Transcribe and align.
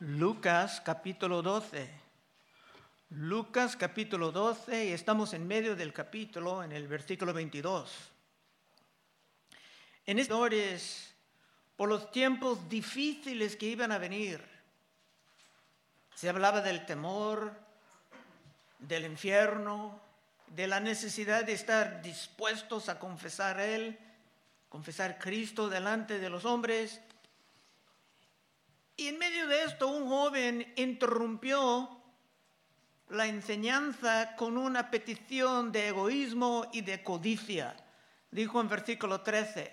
Lucas 0.00 0.80
capítulo 0.80 1.42
12. 1.42 1.90
Lucas 3.10 3.76
capítulo 3.76 4.30
12 4.30 4.84
y 4.84 4.92
estamos 4.92 5.34
en 5.34 5.44
medio 5.44 5.74
del 5.74 5.92
capítulo 5.92 6.62
en 6.62 6.70
el 6.70 6.86
versículo 6.86 7.32
22. 7.32 7.90
En 10.06 10.20
estos 10.20 10.38
por 11.74 11.88
los 11.88 12.12
tiempos 12.12 12.68
difíciles 12.68 13.56
que 13.56 13.66
iban 13.66 13.90
a 13.90 13.98
venir, 13.98 14.40
se 16.14 16.28
hablaba 16.28 16.60
del 16.60 16.86
temor, 16.86 17.52
del 18.78 19.04
infierno, 19.04 20.00
de 20.46 20.68
la 20.68 20.78
necesidad 20.78 21.42
de 21.42 21.54
estar 21.54 22.02
dispuestos 22.02 22.88
a 22.88 23.00
confesar 23.00 23.58
a 23.58 23.66
Él, 23.66 23.98
confesar 24.68 25.18
Cristo 25.18 25.68
delante 25.68 26.20
de 26.20 26.30
los 26.30 26.44
hombres 26.44 27.00
y 28.98 29.06
en 29.06 29.16
medio 29.16 29.46
de 29.46 29.62
esto 29.62 29.86
un 29.86 30.08
joven 30.08 30.74
interrumpió 30.76 31.88
la 33.10 33.26
enseñanza 33.26 34.34
con 34.34 34.58
una 34.58 34.90
petición 34.90 35.70
de 35.70 35.88
egoísmo 35.88 36.68
y 36.72 36.80
de 36.80 37.02
codicia. 37.04 37.76
Dijo 38.32 38.60
en 38.60 38.68
versículo 38.68 39.20
13, 39.20 39.72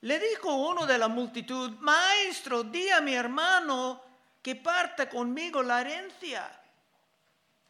le 0.00 0.18
dijo 0.18 0.52
uno 0.52 0.84
de 0.84 0.98
la 0.98 1.06
multitud, 1.06 1.78
maestro, 1.78 2.64
di 2.64 2.90
a 2.90 3.00
mi 3.00 3.14
hermano 3.14 4.02
que 4.42 4.56
parta 4.56 5.08
conmigo 5.08 5.62
la 5.62 5.82
herencia. 5.82 6.60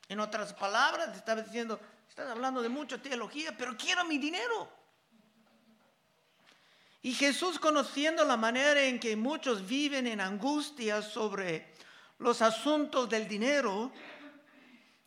En 0.08 0.18
otras 0.18 0.54
palabras, 0.54 1.14
estaba 1.14 1.42
diciendo, 1.42 1.78
estás 2.08 2.30
hablando 2.30 2.62
de 2.62 2.70
mucha 2.70 2.96
teología, 2.96 3.54
pero 3.56 3.76
quiero 3.76 4.06
mi 4.06 4.16
dinero. 4.16 4.66
Y 7.06 7.14
Jesús, 7.14 7.60
conociendo 7.60 8.24
la 8.24 8.36
manera 8.36 8.82
en 8.82 8.98
que 8.98 9.14
muchos 9.14 9.64
viven 9.64 10.08
en 10.08 10.20
angustia 10.20 11.02
sobre 11.02 11.72
los 12.18 12.42
asuntos 12.42 13.08
del 13.08 13.28
dinero, 13.28 13.92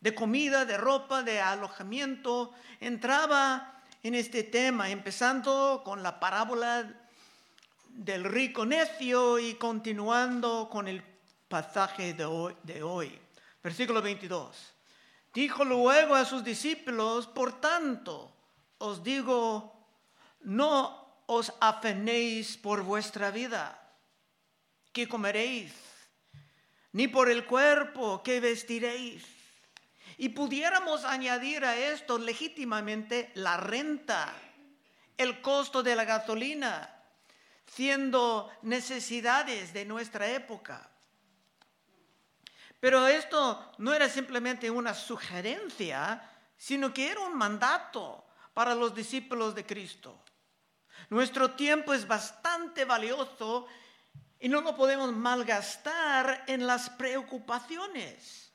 de 0.00 0.14
comida, 0.14 0.64
de 0.64 0.78
ropa, 0.78 1.22
de 1.22 1.42
alojamiento, 1.42 2.54
entraba 2.80 3.82
en 4.02 4.14
este 4.14 4.44
tema, 4.44 4.88
empezando 4.88 5.82
con 5.84 6.02
la 6.02 6.18
parábola 6.18 6.90
del 7.90 8.24
rico 8.24 8.64
necio 8.64 9.38
y 9.38 9.56
continuando 9.56 10.70
con 10.70 10.88
el 10.88 11.02
pasaje 11.48 12.14
de 12.14 12.82
hoy. 12.82 13.18
Versículo 13.62 14.00
22. 14.00 14.56
Dijo 15.34 15.66
luego 15.66 16.14
a 16.14 16.24
sus 16.24 16.42
discípulos, 16.42 17.26
por 17.26 17.60
tanto, 17.60 18.32
os 18.78 19.04
digo, 19.04 19.86
no 20.40 21.09
os 21.30 21.54
afenéis 21.60 22.58
por 22.58 22.82
vuestra 22.82 23.30
vida, 23.30 23.78
¿qué 24.90 25.06
comeréis? 25.06 25.70
Ni 26.90 27.06
por 27.06 27.30
el 27.30 27.46
cuerpo, 27.46 28.20
¿qué 28.24 28.40
vestiréis? 28.40 29.22
Y 30.18 30.30
pudiéramos 30.30 31.04
añadir 31.04 31.64
a 31.64 31.78
esto 31.78 32.18
legítimamente 32.18 33.30
la 33.34 33.56
renta, 33.56 34.34
el 35.16 35.40
costo 35.40 35.84
de 35.84 35.94
la 35.94 36.04
gasolina, 36.04 36.98
siendo 37.64 38.50
necesidades 38.62 39.72
de 39.72 39.84
nuestra 39.84 40.28
época. 40.28 40.90
Pero 42.80 43.06
esto 43.06 43.70
no 43.78 43.94
era 43.94 44.08
simplemente 44.08 44.68
una 44.68 44.94
sugerencia, 44.94 46.28
sino 46.56 46.92
que 46.92 47.08
era 47.08 47.20
un 47.20 47.38
mandato 47.38 48.26
para 48.52 48.74
los 48.74 48.92
discípulos 48.96 49.54
de 49.54 49.64
Cristo. 49.64 50.24
Nuestro 51.08 51.52
tiempo 51.52 51.94
es 51.94 52.06
bastante 52.06 52.84
valioso 52.84 53.66
y 54.38 54.48
no 54.48 54.60
lo 54.60 54.76
podemos 54.76 55.12
malgastar 55.12 56.44
en 56.46 56.66
las 56.66 56.90
preocupaciones. 56.90 58.52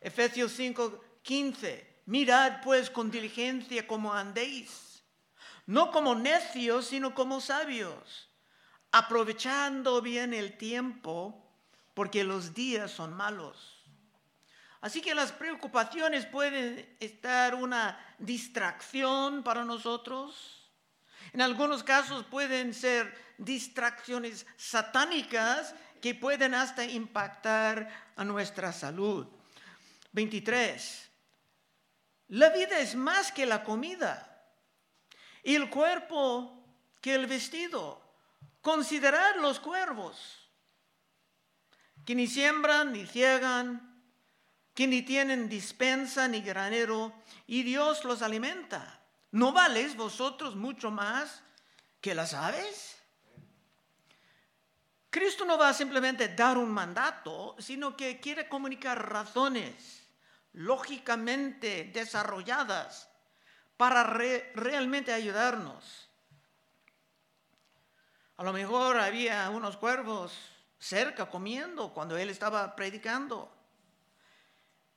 Efesios 0.00 0.52
5, 0.52 1.04
15. 1.22 2.02
Mirad 2.06 2.62
pues 2.62 2.88
con 2.88 3.10
diligencia 3.10 3.86
como 3.86 4.14
andéis, 4.14 5.02
no 5.66 5.90
como 5.90 6.14
necios, 6.14 6.86
sino 6.86 7.14
como 7.14 7.40
sabios, 7.40 8.30
aprovechando 8.92 10.00
bien 10.00 10.32
el 10.32 10.56
tiempo, 10.56 11.44
porque 11.92 12.24
los 12.24 12.54
días 12.54 12.90
son 12.90 13.12
malos. 13.12 13.84
Así 14.80 15.02
que 15.02 15.14
las 15.14 15.32
preocupaciones 15.32 16.24
pueden 16.24 16.96
estar 17.00 17.54
una 17.54 17.98
distracción 18.18 19.42
para 19.42 19.64
nosotros 19.64 20.57
en 21.32 21.42
algunos 21.42 21.82
casos 21.82 22.24
pueden 22.26 22.74
ser 22.74 23.16
distracciones 23.38 24.46
satánicas 24.56 25.74
que 26.00 26.14
pueden 26.14 26.54
hasta 26.54 26.84
impactar 26.84 27.88
a 28.16 28.24
nuestra 28.24 28.72
salud. 28.72 29.26
23. 30.12 31.10
La 32.28 32.50
vida 32.50 32.78
es 32.78 32.94
más 32.94 33.32
que 33.32 33.46
la 33.46 33.64
comida 33.64 34.24
y 35.42 35.54
el 35.54 35.70
cuerpo 35.70 36.62
que 37.00 37.14
el 37.14 37.26
vestido. 37.26 38.02
Considerad 38.60 39.36
los 39.36 39.60
cuervos, 39.60 40.50
que 42.04 42.14
ni 42.14 42.26
siembran 42.26 42.92
ni 42.92 43.06
ciegan, 43.06 44.02
que 44.74 44.86
ni 44.86 45.02
tienen 45.02 45.48
dispensa 45.48 46.28
ni 46.28 46.40
granero, 46.40 47.12
y 47.46 47.62
Dios 47.62 48.04
los 48.04 48.22
alimenta. 48.22 49.00
¿No 49.30 49.52
valéis 49.52 49.96
vosotros 49.96 50.56
mucho 50.56 50.90
más 50.90 51.42
que 52.00 52.14
las 52.14 52.32
aves? 52.32 52.96
Cristo 55.10 55.44
no 55.44 55.58
va 55.58 55.70
a 55.70 55.74
simplemente 55.74 56.28
dar 56.28 56.58
un 56.58 56.70
mandato, 56.70 57.56
sino 57.58 57.96
que 57.96 58.20
quiere 58.20 58.48
comunicar 58.48 59.10
razones 59.10 60.06
lógicamente 60.52 61.90
desarrolladas 61.92 63.08
para 63.76 64.04
realmente 64.04 65.12
ayudarnos. 65.12 66.08
A 68.36 68.44
lo 68.44 68.52
mejor 68.52 68.98
había 68.98 69.48
unos 69.50 69.76
cuervos 69.76 70.32
cerca 70.78 71.28
comiendo 71.28 71.92
cuando 71.92 72.16
él 72.16 72.30
estaba 72.30 72.74
predicando. 72.76 73.52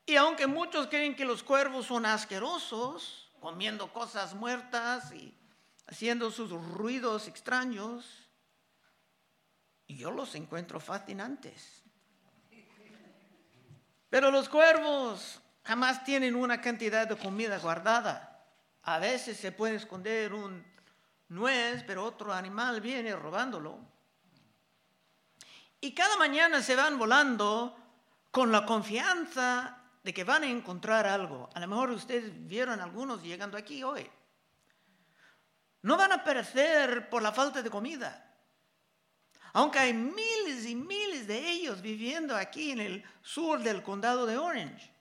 Y 0.05 0.15
aunque 0.15 0.47
muchos 0.47 0.87
creen 0.87 1.15
que 1.15 1.25
los 1.25 1.41
cuervos 1.41 1.87
son 1.87 2.05
asquerosos, 2.05 3.20
comiendo 3.41 3.91
cosas 3.91 4.35
muertas 4.35 5.11
y 5.11 5.35
haciendo 5.87 6.31
sus 6.31 6.51
ruidos 6.51 7.27
extraños. 7.27 8.29
Y 9.87 9.97
yo 9.97 10.11
los 10.11 10.35
encuentro 10.35 10.79
fascinantes. 10.79 11.83
Pero 14.09 14.31
los 14.31 14.47
cuervos 14.47 15.41
jamás 15.63 16.03
tienen 16.03 16.35
una 16.35 16.61
cantidad 16.61 17.07
de 17.07 17.17
comida 17.17 17.57
guardada. 17.57 18.45
A 18.83 18.99
veces 18.99 19.37
se 19.37 19.51
puede 19.51 19.75
esconder 19.75 20.33
un 20.33 20.63
nuez, 21.29 21.83
pero 21.85 22.05
otro 22.05 22.31
animal 22.31 22.79
viene 22.79 23.15
robándolo. 23.15 23.79
Y 25.79 25.93
cada 25.93 26.15
mañana 26.17 26.61
se 26.61 26.75
van 26.75 26.99
volando 26.99 27.75
con 28.29 28.51
la 28.51 28.65
confianza 28.65 29.80
de 30.03 30.13
que 30.13 30.23
van 30.23 30.43
a 30.43 30.49
encontrar 30.49 31.05
algo. 31.05 31.49
A 31.53 31.59
lo 31.59 31.67
mejor 31.67 31.91
ustedes 31.91 32.31
vieron 32.47 32.81
algunos 32.81 33.21
llegando 33.21 33.57
aquí 33.57 33.83
hoy. 33.83 34.09
No 35.83 35.97
van 35.97 36.11
a 36.11 36.23
perecer 36.23 37.09
por 37.09 37.21
la 37.21 37.31
falta 37.31 37.61
de 37.61 37.69
comida. 37.69 38.27
Aunque 39.53 39.79
hay 39.79 39.93
miles 39.93 40.65
y 40.65 40.75
miles 40.75 41.27
de 41.27 41.37
ellos 41.49 41.81
viviendo 41.81 42.35
aquí 42.35 42.71
en 42.71 42.79
el 42.79 43.03
sur 43.21 43.59
del 43.59 43.83
condado 43.83 44.25
de 44.25 44.37
Orange. 44.37 44.91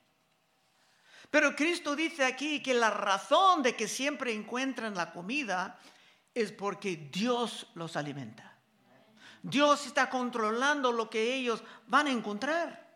Pero 1.31 1.55
Cristo 1.55 1.94
dice 1.94 2.25
aquí 2.25 2.61
que 2.61 2.75
la 2.75 2.91
razón 2.91 3.62
de 3.62 3.77
que 3.77 3.87
siempre 3.87 4.32
encuentran 4.32 4.94
la 4.94 5.12
comida 5.12 5.78
es 6.34 6.50
porque 6.50 6.97
Dios 6.97 7.69
los 7.75 7.97
alimenta. 7.97 8.59
Dios 9.43 9.87
está 9.87 10.11
controlando 10.11 10.93
lo 10.93 11.09
que 11.09 11.34
ellos 11.34 11.62
van 11.87 12.08
a 12.08 12.11
encontrar. 12.11 12.89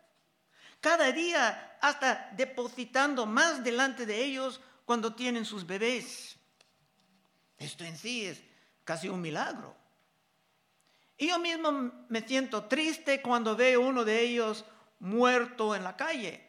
Cada 0.85 1.11
día 1.11 1.79
hasta 1.81 2.29
depositando 2.37 3.25
más 3.25 3.63
delante 3.63 4.05
de 4.05 4.23
ellos 4.23 4.61
cuando 4.85 5.15
tienen 5.15 5.43
sus 5.43 5.65
bebés. 5.65 6.37
Esto 7.57 7.83
en 7.83 7.97
sí 7.97 8.27
es 8.27 8.43
casi 8.83 9.09
un 9.09 9.19
milagro. 9.19 9.75
Y 11.17 11.29
yo 11.29 11.39
mismo 11.39 11.91
me 12.07 12.21
siento 12.21 12.65
triste 12.65 13.19
cuando 13.23 13.55
veo 13.55 13.81
uno 13.81 14.05
de 14.05 14.21
ellos 14.21 14.63
muerto 14.99 15.73
en 15.73 15.83
la 15.83 15.97
calle. 15.97 16.47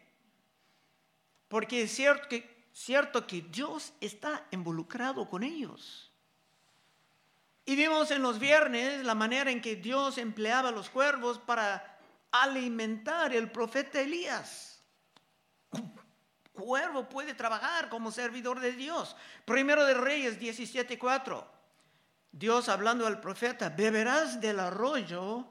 Porque 1.49 1.85
es 1.85 1.95
cierto 1.95 2.29
que, 2.29 2.69
cierto 2.75 3.27
que 3.27 3.41
Dios 3.41 3.95
está 4.03 4.47
involucrado 4.51 5.31
con 5.31 5.45
ellos. 5.45 6.13
Y 7.65 7.75
vimos 7.75 8.11
en 8.11 8.21
los 8.21 8.39
viernes 8.39 9.03
la 9.03 9.15
manera 9.15 9.51
en 9.51 9.63
que 9.63 9.77
Dios 9.77 10.19
empleaba 10.19 10.73
los 10.73 10.91
cuervos 10.91 11.39
para 11.39 11.96
alimentar 12.43 13.35
el 13.35 13.51
profeta 13.51 14.01
Elías 14.01 14.67
cuervo 16.57 17.09
puede 17.09 17.35
trabajar 17.35 17.89
como 17.89 18.11
servidor 18.11 18.59
de 18.59 18.73
Dios. 18.73 19.15
Primero 19.45 19.85
de 19.85 19.95
Reyes 19.95 20.41
17:4. 20.41 21.47
Dios 22.33 22.69
hablando 22.69 23.07
al 23.07 23.21
profeta, 23.21 23.69
beberás 23.69 24.41
del 24.41 24.59
arroyo 24.59 25.47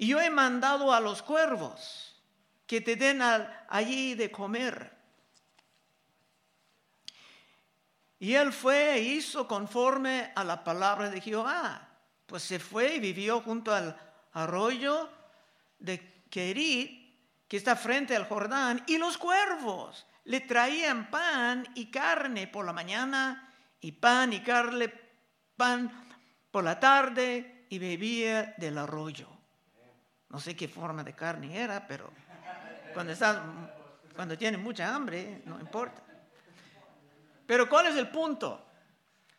Y 0.00 0.08
yo 0.08 0.20
he 0.20 0.30
mandado 0.30 0.92
a 0.92 1.00
los 1.00 1.22
cuervos 1.22 2.22
que 2.66 2.80
te 2.80 2.94
den 2.94 3.20
allí 3.20 4.14
de 4.14 4.30
comer. 4.30 4.96
Y 8.20 8.34
él 8.34 8.52
fue 8.52 8.94
e 8.94 9.00
hizo 9.00 9.48
conforme 9.48 10.32
a 10.36 10.44
la 10.44 10.62
palabra 10.62 11.10
de 11.10 11.20
Jehová. 11.20 11.88
Pues 12.26 12.44
se 12.44 12.60
fue 12.60 12.94
y 12.94 13.00
vivió 13.00 13.40
junto 13.40 13.74
al 13.74 13.96
arroyo 14.34 15.10
de 15.78 16.24
Kerit, 16.30 17.46
que 17.46 17.56
está 17.56 17.76
frente 17.76 18.14
al 18.14 18.26
Jordán, 18.26 18.84
y 18.86 18.98
los 18.98 19.16
cuervos 19.16 20.06
le 20.24 20.40
traían 20.40 21.10
pan 21.10 21.66
y 21.74 21.90
carne 21.90 22.46
por 22.46 22.66
la 22.66 22.72
mañana, 22.72 23.54
y 23.80 23.92
pan 23.92 24.32
y 24.32 24.40
carne, 24.40 24.92
pan 25.56 25.90
por 26.50 26.64
la 26.64 26.78
tarde, 26.78 27.66
y 27.70 27.78
bebía 27.78 28.54
del 28.58 28.78
arroyo. 28.78 29.28
No 30.30 30.38
sé 30.40 30.54
qué 30.54 30.68
forma 30.68 31.02
de 31.04 31.14
carne 31.14 31.58
era, 31.58 31.86
pero 31.86 32.10
cuando, 32.92 33.14
cuando 34.14 34.36
tiene 34.36 34.58
mucha 34.58 34.94
hambre, 34.94 35.42
no 35.46 35.58
importa. 35.58 36.02
Pero 37.46 37.68
¿cuál 37.68 37.86
es 37.86 37.96
el 37.96 38.08
punto? 38.08 38.66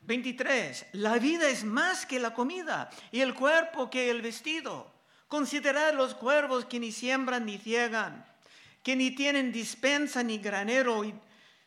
23. 0.01 0.87
La 0.93 1.19
vida 1.19 1.47
es 1.47 1.63
más 1.63 2.05
que 2.05 2.19
la 2.19 2.33
comida 2.33 2.89
y 3.11 3.21
el 3.21 3.35
cuerpo 3.35 3.89
que 3.89 4.09
el 4.09 4.21
vestido. 4.21 4.98
Considerad 5.29 5.93
los 5.93 6.15
cuervos 6.15 6.65
que 6.65 6.79
ni 6.79 6.91
siembran 6.91 7.45
ni 7.45 7.59
ciegan, 7.59 8.25
que 8.83 8.95
ni 8.95 9.11
tienen 9.11 9.51
dispensa 9.51 10.23
ni 10.23 10.39
granero 10.39 11.05
y 11.05 11.13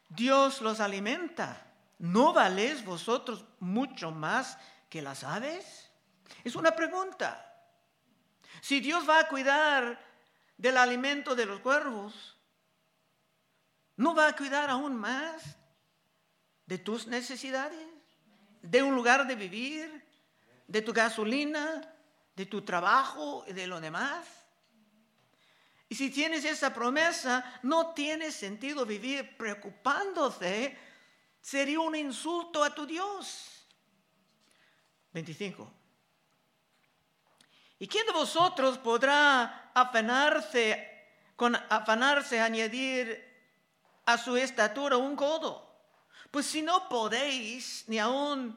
Dios 0.09 0.61
los 0.61 0.81
alimenta. 0.81 1.65
¿No 2.01 2.33
valéis 2.33 2.85
vosotros 2.85 3.45
mucho 3.61 4.11
más 4.11 4.59
que 4.91 5.01
las 5.01 5.23
aves? 5.23 5.89
Es 6.43 6.57
una 6.57 6.75
pregunta. 6.75 7.49
Si 8.61 8.81
Dios 8.81 9.09
va 9.09 9.21
a 9.21 9.29
cuidar 9.29 10.05
del 10.57 10.77
alimento 10.77 11.37
de 11.37 11.47
los 11.47 11.61
cuervos, 11.61 12.37
¿no 13.97 14.13
va 14.13 14.27
a 14.27 14.37
cuidar 14.37 14.71
aún 14.71 14.97
más 14.97 15.57
de 16.67 16.79
tus 16.79 17.07
necesidades? 17.07 17.87
¿De 18.61 18.83
un 18.83 18.97
lugar 18.97 19.29
de 19.29 19.37
vivir? 19.37 20.05
¿De 20.67 20.83
tu 20.83 20.93
gasolina? 20.93 21.92
¿De 22.35 22.47
tu 22.47 22.63
trabajo 22.63 23.45
y 23.47 23.53
de 23.53 23.67
lo 23.67 23.81
demás? 23.81 24.27
Y 25.89 25.95
si 25.95 26.11
tienes 26.11 26.45
esa 26.47 26.73
promesa, 26.73 27.45
no 27.63 27.93
tiene 27.93 28.31
sentido 28.31 28.87
vivir 28.87 29.37
preocupándote. 29.37 30.79
Sería 31.39 31.81
un 31.81 31.95
insulto 31.95 32.65
a 32.65 32.75
tu 32.75 32.87
Dios. 32.87 33.67
25. 35.13 35.71
¿Y 37.79 37.87
quién 37.87 38.07
de 38.07 38.13
vosotros 38.13 38.79
podrá 38.79 39.71
afanarse, 39.75 41.11
con 41.37 41.55
afanarse 41.57 42.41
añadir 42.41 43.23
a 44.07 44.17
su 44.17 44.37
estatura 44.37 44.97
un 44.97 45.15
codo? 45.15 45.69
Pues 46.31 46.47
si 46.47 46.63
no 46.63 46.89
podéis, 46.89 47.85
ni 47.89 47.99
aún 47.99 48.57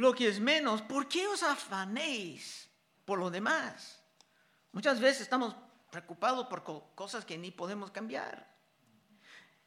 lo 0.00 0.14
que 0.14 0.28
es 0.28 0.40
menos, 0.40 0.80
¿por 0.80 1.08
qué 1.08 1.28
os 1.28 1.42
afanéis 1.42 2.70
por 3.04 3.18
lo 3.18 3.30
demás? 3.30 4.02
Muchas 4.72 4.98
veces 4.98 5.20
estamos 5.20 5.54
preocupados 5.90 6.46
por 6.46 6.64
cosas 6.94 7.26
que 7.26 7.36
ni 7.36 7.50
podemos 7.50 7.90
cambiar. 7.90 8.48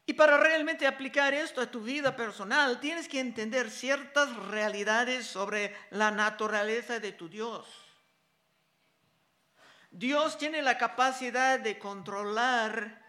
Y 0.06 0.14
para 0.14 0.36
realmente 0.36 0.88
aplicar 0.88 1.32
esto 1.34 1.60
a 1.60 1.70
tu 1.70 1.80
vida 1.80 2.16
personal, 2.16 2.80
tienes 2.80 3.08
que 3.08 3.20
entender 3.20 3.70
ciertas 3.70 4.34
realidades 4.48 5.24
sobre 5.24 5.74
la 5.90 6.10
naturaleza 6.10 6.98
de 6.98 7.12
tu 7.12 7.28
Dios. 7.28 7.68
Dios 9.92 10.36
tiene 10.36 10.62
la 10.62 10.76
capacidad 10.76 11.60
de 11.60 11.78
controlar 11.78 13.02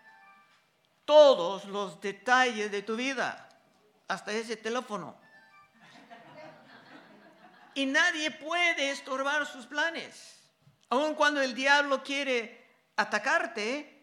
todos 1.06 1.66
los 1.66 2.00
detalles 2.02 2.72
de 2.72 2.84
tu 2.84 2.96
vida, 2.96 3.50
hasta 4.08 4.32
ese 4.32 4.56
teléfono. 4.56 5.25
Y 7.76 7.86
nadie 7.86 8.32
puede 8.32 8.90
estorbar 8.90 9.46
sus 9.46 9.68
planes. 9.68 10.40
Aun 10.90 11.14
cuando 11.14 11.42
el 11.42 11.54
diablo 11.54 12.04
quiere 12.04 12.66
atacarte, 12.96 13.96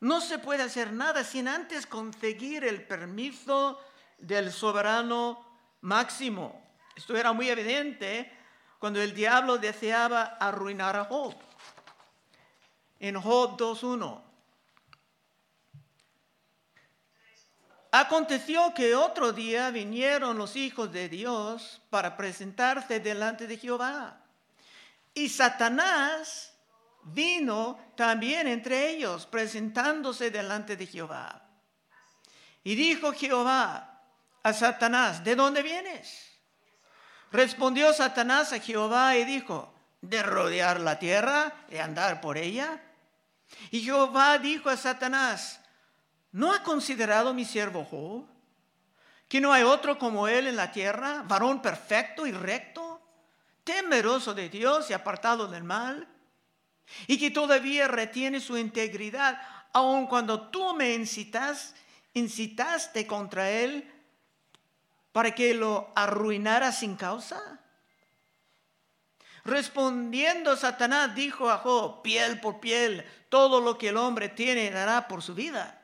no 0.00 0.20
se 0.20 0.38
puede 0.38 0.62
hacer 0.62 0.92
nada 0.92 1.24
sin 1.24 1.46
antes 1.46 1.86
conseguir 1.86 2.64
el 2.64 2.86
permiso 2.86 3.80
del 4.18 4.52
soberano 4.52 5.46
máximo. 5.82 6.68
Esto 6.96 7.16
era 7.16 7.32
muy 7.32 7.48
evidente 7.48 8.32
cuando 8.78 9.00
el 9.00 9.14
diablo 9.14 9.58
deseaba 9.58 10.36
arruinar 10.40 10.96
a 10.96 11.04
Job. 11.04 11.34
En 13.00 13.20
Job 13.20 13.56
2.1. 13.56 14.27
Aconteció 17.90 18.74
que 18.74 18.94
otro 18.94 19.32
día 19.32 19.70
vinieron 19.70 20.36
los 20.36 20.56
hijos 20.56 20.92
de 20.92 21.08
Dios 21.08 21.80
para 21.90 22.16
presentarse 22.16 23.00
delante 23.00 23.46
de 23.46 23.56
Jehová. 23.56 24.20
Y 25.14 25.28
Satanás 25.30 26.52
vino 27.02 27.78
también 27.96 28.46
entre 28.46 28.90
ellos, 28.90 29.26
presentándose 29.26 30.30
delante 30.30 30.76
de 30.76 30.86
Jehová. 30.86 31.42
Y 32.62 32.74
dijo 32.74 33.12
Jehová 33.12 34.02
a 34.42 34.52
Satanás, 34.52 35.24
¿de 35.24 35.34
dónde 35.34 35.62
vienes? 35.62 36.28
Respondió 37.32 37.92
Satanás 37.92 38.52
a 38.52 38.60
Jehová 38.60 39.16
y 39.16 39.24
dijo, 39.24 39.74
de 40.00 40.22
rodear 40.22 40.80
la 40.80 40.98
tierra 40.98 41.52
y 41.70 41.78
andar 41.78 42.20
por 42.20 42.38
ella. 42.38 42.80
Y 43.70 43.80
Jehová 43.80 44.38
dijo 44.38 44.70
a 44.70 44.76
Satanás, 44.76 45.60
¿no 46.32 46.52
ha 46.52 46.62
considerado 46.62 47.34
mi 47.34 47.44
siervo 47.44 47.84
Job? 47.84 48.26
Que 49.28 49.40
no 49.40 49.52
hay 49.52 49.62
otro 49.62 49.98
como 49.98 50.28
él 50.28 50.46
en 50.46 50.56
la 50.56 50.72
tierra, 50.72 51.22
varón 51.26 51.60
perfecto 51.60 52.26
y 52.26 52.32
recto, 52.32 53.00
temeroso 53.64 54.32
de 54.34 54.48
Dios 54.48 54.88
y 54.90 54.94
apartado 54.94 55.46
del 55.48 55.64
mal 55.64 56.08
y 57.06 57.18
que 57.18 57.30
todavía 57.30 57.88
retiene 57.88 58.40
su 58.40 58.56
integridad, 58.56 59.40
aun 59.72 60.06
cuando 60.06 60.48
tú 60.48 60.74
me 60.74 60.94
incitas, 60.94 61.74
incitaste 62.14 63.06
contra 63.06 63.50
él 63.50 63.90
para 65.12 65.34
que 65.34 65.54
lo 65.54 65.92
arruinara 65.94 66.72
sin 66.72 66.96
causa. 66.96 67.60
Respondiendo 69.44 70.56
Satanás 70.56 71.14
dijo 71.14 71.50
a 71.50 71.58
Job, 71.58 72.02
piel 72.02 72.40
por 72.40 72.60
piel, 72.60 73.04
todo 73.28 73.60
lo 73.60 73.78
que 73.78 73.88
el 73.88 73.96
hombre 73.96 74.28
tiene 74.28 74.70
dará 74.70 75.08
por 75.08 75.22
su 75.22 75.34
vida. 75.34 75.77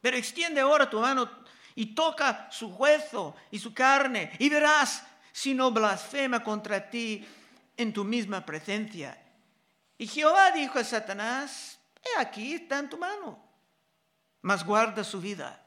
Pero 0.00 0.16
extiende 0.16 0.60
ahora 0.60 0.88
tu 0.88 1.00
mano 1.00 1.28
y 1.74 1.94
toca 1.94 2.48
su 2.50 2.68
hueso 2.68 3.36
y 3.50 3.58
su 3.58 3.74
carne 3.74 4.32
y 4.38 4.48
verás 4.48 5.04
si 5.32 5.54
no 5.54 5.70
blasfema 5.70 6.42
contra 6.42 6.88
ti 6.88 7.26
en 7.76 7.92
tu 7.92 8.04
misma 8.04 8.44
presencia. 8.44 9.22
Y 9.98 10.06
Jehová 10.06 10.50
dijo 10.50 10.78
a 10.78 10.84
Satanás, 10.84 11.78
he 12.02 12.20
aquí 12.20 12.54
está 12.54 12.78
en 12.78 12.88
tu 12.88 12.98
mano, 12.98 13.38
mas 14.42 14.64
guarda 14.64 15.04
su 15.04 15.20
vida. 15.20 15.62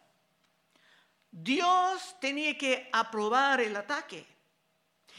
Dios 1.32 2.16
tenía 2.20 2.58
que 2.58 2.90
aprobar 2.92 3.62
el 3.62 3.76
ataque 3.76 4.26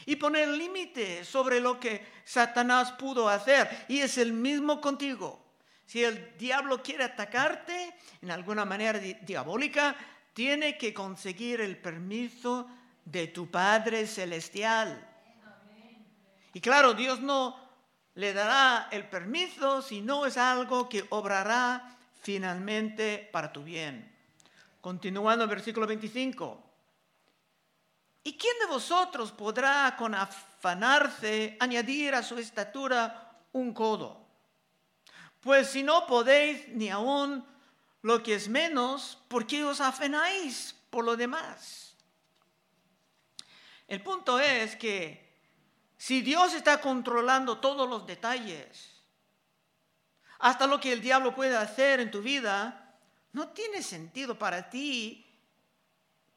y 0.05 0.15
poner 0.15 0.47
límite 0.49 1.23
sobre 1.23 1.59
lo 1.59 1.79
que 1.79 2.05
Satanás 2.25 2.91
pudo 2.93 3.29
hacer. 3.29 3.85
Y 3.87 3.99
es 3.99 4.17
el 4.17 4.33
mismo 4.33 4.81
contigo. 4.81 5.40
Si 5.91 6.01
el 6.05 6.37
diablo 6.37 6.81
quiere 6.81 7.03
atacarte 7.03 7.93
en 8.21 8.31
alguna 8.31 8.63
manera 8.63 8.97
diabólica, 8.97 9.93
tiene 10.31 10.77
que 10.77 10.93
conseguir 10.93 11.59
el 11.59 11.75
permiso 11.75 12.65
de 13.03 13.27
tu 13.27 13.51
Padre 13.51 14.07
Celestial. 14.07 15.05
Y 16.53 16.61
claro, 16.61 16.93
Dios 16.93 17.19
no 17.19 17.59
le 18.13 18.31
dará 18.31 18.87
el 18.89 19.09
permiso 19.09 19.81
si 19.81 19.99
no 19.99 20.25
es 20.25 20.37
algo 20.37 20.87
que 20.87 21.05
obrará 21.09 21.97
finalmente 22.21 23.29
para 23.29 23.51
tu 23.51 23.61
bien. 23.61 24.15
Continuando 24.79 25.43
el 25.43 25.49
versículo 25.49 25.87
25. 25.87 26.71
¿Y 28.23 28.37
quién 28.37 28.57
de 28.59 28.67
vosotros 28.67 29.33
podrá 29.33 29.93
con 29.97 30.15
afanarse 30.15 31.57
añadir 31.59 32.15
a 32.15 32.23
su 32.23 32.37
estatura 32.37 33.41
un 33.51 33.73
codo? 33.73 34.20
Pues 35.41 35.69
si 35.69 35.83
no 35.83 36.05
podéis 36.07 36.67
ni 36.69 36.89
aún 36.89 37.45
lo 38.03 38.23
que 38.23 38.35
es 38.35 38.47
menos, 38.47 39.17
¿por 39.27 39.45
qué 39.45 39.63
os 39.63 39.81
afanáis 39.81 40.75
por 40.89 41.03
lo 41.03 41.17
demás? 41.17 41.95
El 43.87 44.01
punto 44.01 44.39
es 44.39 44.75
que 44.75 45.31
si 45.97 46.21
Dios 46.21 46.53
está 46.53 46.79
controlando 46.79 47.57
todos 47.57 47.89
los 47.89 48.07
detalles, 48.07 48.91
hasta 50.39 50.65
lo 50.65 50.79
que 50.79 50.93
el 50.93 51.01
diablo 51.01 51.35
puede 51.35 51.57
hacer 51.57 51.99
en 51.99 52.09
tu 52.09 52.21
vida, 52.21 52.97
no 53.33 53.49
tiene 53.49 53.83
sentido 53.83 54.37
para 54.37 54.69
ti, 54.69 55.25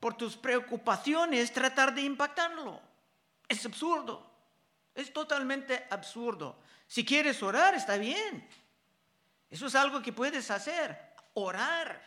por 0.00 0.16
tus 0.16 0.37
preocupaciones, 0.37 1.52
tratar 1.52 1.94
de 1.94 2.02
impactarlo. 2.02 2.80
Es 3.49 3.64
absurdo. 3.64 4.30
Es 4.94 5.12
totalmente 5.12 5.87
absurdo. 5.90 6.58
Si 6.87 7.04
quieres 7.04 7.42
orar, 7.42 7.75
está 7.75 7.96
bien. 7.96 8.46
Eso 9.54 9.68
es 9.68 9.76
algo 9.76 10.02
que 10.02 10.12
puedes 10.12 10.50
hacer, 10.50 11.14
orar. 11.34 12.02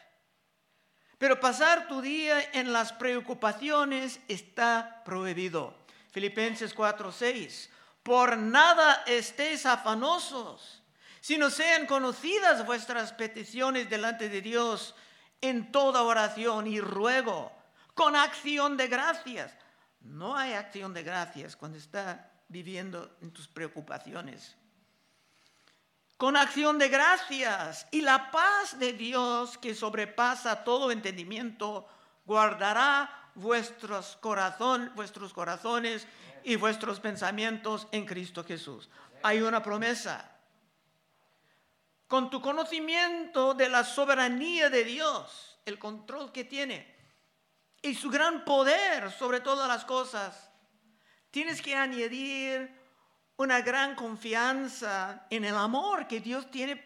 Pero 1.17 1.39
pasar 1.39 1.87
tu 1.87 2.01
día 2.01 2.51
en 2.51 2.73
las 2.73 2.91
preocupaciones 2.91 4.19
está 4.27 5.01
prohibido. 5.05 5.73
Filipenses 6.11 6.75
4:6. 6.75 7.69
Por 8.03 8.37
nada 8.37 9.01
estéis 9.07 9.65
afanosos, 9.65 10.83
sino 11.21 11.49
sean 11.49 11.85
conocidas 11.85 12.65
vuestras 12.65 13.13
peticiones 13.13 13.89
delante 13.89 14.27
de 14.27 14.41
Dios 14.41 14.93
en 15.39 15.71
toda 15.71 16.03
oración 16.03 16.67
y 16.67 16.81
ruego, 16.81 17.53
con 17.93 18.17
acción 18.17 18.75
de 18.75 18.89
gracias. 18.89 19.53
No 20.01 20.35
hay 20.35 20.51
acción 20.51 20.93
de 20.93 21.03
gracias 21.03 21.55
cuando 21.55 21.77
está 21.77 22.29
viviendo 22.49 23.15
en 23.21 23.31
tus 23.31 23.47
preocupaciones. 23.47 24.57
Con 26.17 26.35
acción 26.35 26.79
de 26.79 26.89
gracias 26.89 27.87
y 27.91 28.01
la 28.01 28.31
paz 28.31 28.79
de 28.79 28.93
Dios 28.93 29.59
que 29.59 29.75
sobrepasa 29.75 30.63
todo 30.63 30.89
entendimiento, 30.89 31.87
guardará 32.25 33.29
vuestros, 33.35 34.17
corazón, 34.19 34.91
vuestros 34.95 35.31
corazones 35.31 36.07
y 36.43 36.55
vuestros 36.55 36.99
pensamientos 36.99 37.87
en 37.91 38.07
Cristo 38.07 38.43
Jesús. 38.43 38.89
Hay 39.21 39.41
una 39.41 39.61
promesa. 39.61 40.31
Con 42.07 42.31
tu 42.31 42.41
conocimiento 42.41 43.53
de 43.53 43.69
la 43.69 43.83
soberanía 43.83 44.71
de 44.71 44.85
Dios, 44.85 45.59
el 45.65 45.77
control 45.77 46.31
que 46.31 46.45
tiene 46.45 46.95
y 47.81 47.93
su 47.93 48.09
gran 48.09 48.43
poder 48.43 49.11
sobre 49.11 49.39
todas 49.39 49.67
las 49.67 49.85
cosas, 49.85 50.49
tienes 51.29 51.61
que 51.61 51.75
añadir 51.75 52.86
una 53.37 53.61
gran 53.61 53.95
confianza 53.95 55.25
en 55.29 55.45
el 55.45 55.55
amor 55.55 56.07
que 56.07 56.19
Dios 56.19 56.51
tiene 56.51 56.83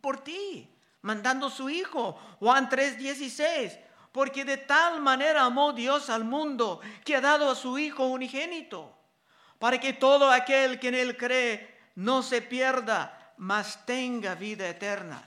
por 0.00 0.24
ti, 0.24 0.68
mandando 1.02 1.50
su 1.50 1.70
Hijo. 1.70 2.18
Juan 2.38 2.68
3:16 2.68 3.78
porque 4.12 4.44
de 4.44 4.56
tal 4.56 5.00
manera 5.00 5.44
amó 5.44 5.72
Dios 5.72 6.10
al 6.10 6.24
mundo 6.24 6.80
que 7.04 7.16
ha 7.16 7.20
dado 7.20 7.50
a 7.50 7.54
su 7.54 7.78
Hijo 7.78 8.06
unigénito, 8.06 8.96
para 9.58 9.78
que 9.78 9.92
todo 9.92 10.30
aquel 10.30 10.80
que 10.80 10.88
en 10.88 10.94
Él 10.94 11.16
cree 11.16 11.78
no 11.96 12.22
se 12.22 12.42
pierda, 12.42 13.32
mas 13.36 13.84
tenga 13.86 14.34
vida 14.34 14.68
eterna. 14.68 15.22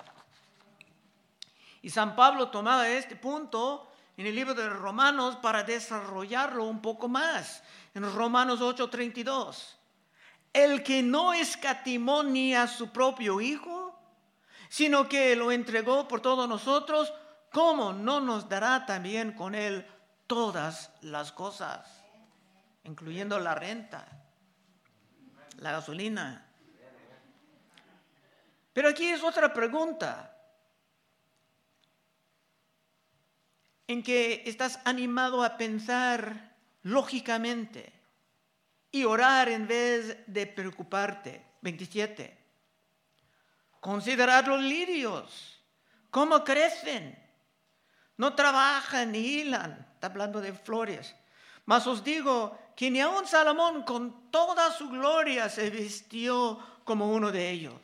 Y 1.82 1.90
San 1.90 2.16
Pablo 2.16 2.50
tomaba 2.50 2.88
este 2.88 3.16
punto 3.16 3.90
en 4.16 4.28
el 4.28 4.36
libro 4.36 4.54
de 4.54 4.70
Romanos 4.70 5.38
para 5.38 5.64
desarrollarlo 5.64 6.66
un 6.66 6.82
poco 6.82 7.08
más. 7.08 7.64
En 7.94 8.04
Romanos 8.14 8.62
8:32. 8.62 9.78
El 10.54 10.84
que 10.84 11.02
no 11.02 11.34
escatimó 11.34 12.22
ni 12.22 12.54
a 12.56 12.68
su 12.68 12.92
propio 12.92 13.42
Hijo, 13.42 14.00
sino 14.70 15.10
que 15.10 15.36
lo 15.36 15.52
entregó 15.52 16.08
por 16.08 16.22
todos 16.22 16.48
nosotros, 16.48 17.12
¿cómo 17.52 17.92
no 17.92 18.22
nos 18.22 18.48
dará 18.48 18.86
también 18.86 19.34
con 19.34 19.56
Él 19.56 19.86
todas 20.28 20.92
las 21.02 21.32
cosas, 21.32 21.88
incluyendo 22.84 23.40
la 23.40 23.56
renta, 23.56 24.08
la 25.58 25.72
gasolina? 25.72 26.46
Pero 28.74 28.90
aquí 28.90 29.08
es 29.08 29.24
otra 29.24 29.54
pregunta. 29.54 30.36
En 33.88 34.02
que 34.02 34.44
estás 34.46 34.80
animado 34.86 35.44
a 35.44 35.58
pensar 35.58 36.56
lógicamente 36.82 38.03
y 38.94 39.04
orar 39.04 39.50
en 39.50 39.68
vez 39.68 40.24
de 40.28 40.48
preocuparte. 40.48 41.46
27. 41.62 42.38
Considerad 43.82 44.46
los 44.46 44.62
lirios, 44.62 45.60
cómo 46.10 46.46
crecen 46.46 47.22
no 48.18 48.36
trabajan 48.36 49.12
ni 49.12 49.20
hilan, 49.20 49.88
está 49.94 50.08
hablando 50.08 50.40
de 50.40 50.54
flores. 50.54 51.16
Mas 51.66 51.88
os 51.88 52.04
digo 52.04 52.58
que 52.76 52.92
ni 52.92 53.02
aun 53.02 53.26
Salomón 53.26 53.84
con 53.84 54.30
toda 54.30 54.72
su 54.72 54.90
gloria 54.90 55.50
se 55.50 55.70
vistió 55.70 56.60
como 56.84 57.12
uno 57.12 57.32
de 57.32 57.50
ellos. 57.50 57.82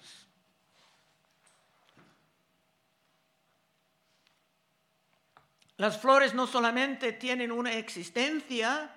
Las 5.78 5.98
flores 5.98 6.34
no 6.34 6.46
solamente 6.46 7.14
tienen 7.14 7.52
una 7.52 7.74
existencia, 7.74 8.94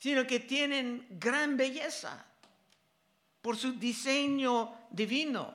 sino 0.00 0.26
que 0.26 0.40
tienen 0.40 1.06
gran 1.10 1.56
belleza 1.56 2.24
por 3.42 3.56
su 3.56 3.72
diseño 3.72 4.74
divino. 4.90 5.54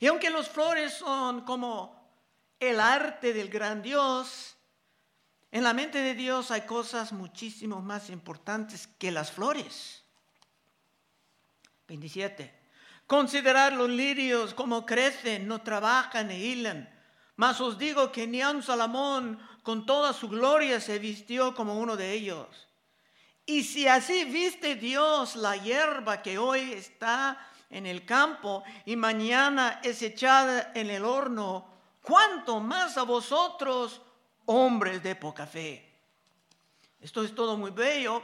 Y 0.00 0.06
aunque 0.06 0.30
las 0.30 0.48
flores 0.48 0.94
son 0.94 1.42
como 1.42 1.98
el 2.60 2.78
arte 2.78 3.32
del 3.32 3.48
gran 3.48 3.82
Dios, 3.82 4.56
en 5.50 5.64
la 5.64 5.74
mente 5.74 5.98
de 5.98 6.14
Dios 6.14 6.52
hay 6.52 6.62
cosas 6.62 7.12
muchísimo 7.12 7.82
más 7.82 8.10
importantes 8.10 8.88
que 8.96 9.10
las 9.10 9.32
flores. 9.32 10.04
27. 11.88 12.54
Considerad 13.08 13.72
los 13.72 13.90
lirios 13.90 14.54
como 14.54 14.86
crecen, 14.86 15.48
no 15.48 15.62
trabajan 15.62 16.30
e 16.30 16.38
hilan. 16.38 16.88
Mas 17.34 17.60
os 17.60 17.76
digo 17.76 18.12
que 18.12 18.26
ni 18.28 18.42
un 18.44 18.62
Salomón 18.62 19.40
con 19.64 19.84
toda 19.84 20.12
su 20.12 20.28
gloria 20.28 20.80
se 20.80 21.00
vistió 21.00 21.56
como 21.56 21.80
uno 21.80 21.96
de 21.96 22.12
ellos. 22.12 22.67
Y 23.48 23.64
si 23.64 23.88
así 23.88 24.26
viste 24.26 24.74
Dios 24.74 25.34
la 25.34 25.56
hierba 25.56 26.20
que 26.20 26.36
hoy 26.36 26.74
está 26.74 27.48
en 27.70 27.86
el 27.86 28.04
campo 28.04 28.62
y 28.84 28.94
mañana 28.94 29.80
es 29.82 30.02
echada 30.02 30.72
en 30.74 30.90
el 30.90 31.02
horno, 31.02 31.66
cuánto 32.02 32.60
más 32.60 32.98
a 32.98 33.04
vosotros, 33.04 34.02
hombres 34.44 35.02
de 35.02 35.16
poca 35.16 35.46
fe. 35.46 35.82
Esto 37.00 37.24
es 37.24 37.34
todo 37.34 37.56
muy 37.56 37.70
bello, 37.70 38.22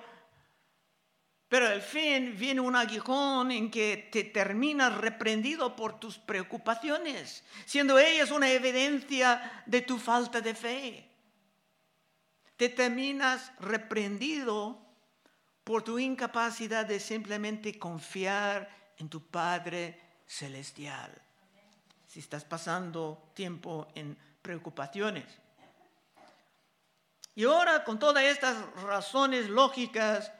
pero 1.49 1.69
al 1.69 1.81
fin 1.81 2.37
viene 2.37 2.61
un 2.61 2.76
aguijón 2.76 3.50
en 3.50 3.71
que 3.71 4.11
te 4.12 4.25
terminas 4.25 4.95
reprendido 4.95 5.75
por 5.75 5.99
tus 5.99 6.19
preocupaciones, 6.19 7.45
siendo 7.64 7.99
ellas 7.99 8.31
una 8.31 8.50
evidencia 8.50 9.62
de 9.64 9.81
tu 9.81 9.97
falta 9.97 10.43
de 10.43 10.54
fe. 10.54 11.11
Te 12.59 12.69
terminas 12.69 13.52
reprendido 13.59 14.84
por 15.64 15.83
tu 15.83 15.99
incapacidad 15.99 16.87
de 16.87 17.00
simplemente 17.00 17.78
confiar 17.78 18.68
en 18.99 19.09
tu 19.09 19.26
Padre 19.26 19.99
Celestial 20.26 21.11
si 22.06 22.21
estás 22.21 22.44
pasando 22.44 23.33
tiempo 23.35 23.88
en 23.97 24.16
preocupaciones. 24.40 25.25
Y 27.35 27.44
ahora, 27.44 27.83
con 27.83 27.99
todas 27.99 28.23
estas 28.23 28.56
razones 28.85 29.49
lógicas, 29.49 30.30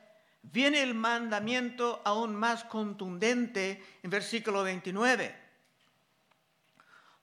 viene 0.43 0.83
el 0.83 0.95
mandamiento 0.95 2.01
aún 2.05 2.37
más 2.37 2.63
contundente 2.63 3.85
en 4.05 4.11
versículo 4.11 4.63
29. 4.63 5.35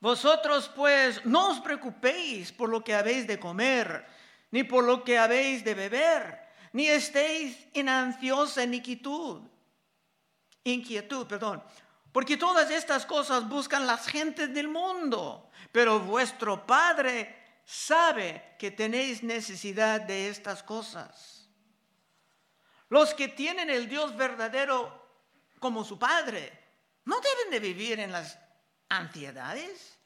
Vosotros 0.01 0.69
pues 0.75 1.25
no 1.25 1.51
os 1.51 1.61
preocupéis 1.61 2.51
por 2.51 2.69
lo 2.69 2.83
que 2.83 2.93
habéis 2.93 3.27
de 3.27 3.39
comer, 3.39 4.05
ni 4.49 4.65
por 4.65 4.83
lo 4.83 5.05
que 5.05 5.17
habéis 5.17 5.63
de 5.63 5.75
beber, 5.75 6.40
ni 6.73 6.87
estéis 6.87 7.57
en 7.73 7.89
ansiosa 7.89 8.63
inquietud, 8.63 9.41
inquietud, 10.63 11.27
perdón, 11.27 11.63
porque 12.11 12.37
todas 12.37 12.69
estas 12.71 13.05
cosas 13.05 13.47
buscan 13.47 13.87
las 13.87 14.07
gentes 14.07 14.53
del 14.53 14.67
mundo, 14.67 15.49
pero 15.71 15.99
vuestro 15.99 16.65
Padre 16.65 17.61
sabe 17.65 18.55
que 18.59 18.71
tenéis 18.71 19.23
necesidad 19.23 20.01
de 20.01 20.27
estas 20.27 20.63
cosas. 20.63 21.47
Los 22.89 23.13
que 23.13 23.29
tienen 23.29 23.69
el 23.69 23.87
Dios 23.87 24.15
verdadero 24.17 25.01
como 25.59 25.85
su 25.85 25.97
Padre 25.97 26.51
no 27.05 27.19
deben 27.21 27.51
de 27.51 27.59
vivir 27.59 27.99
en 27.99 28.11
las 28.11 28.37
ansiedades. 28.89 29.97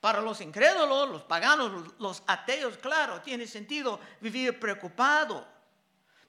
Para 0.00 0.20
los 0.22 0.40
incrédulos, 0.40 1.10
los 1.10 1.22
paganos, 1.24 1.94
los 1.98 2.22
ateos, 2.26 2.78
claro, 2.78 3.20
tiene 3.20 3.46
sentido 3.46 4.00
vivir 4.20 4.58
preocupado. 4.58 5.46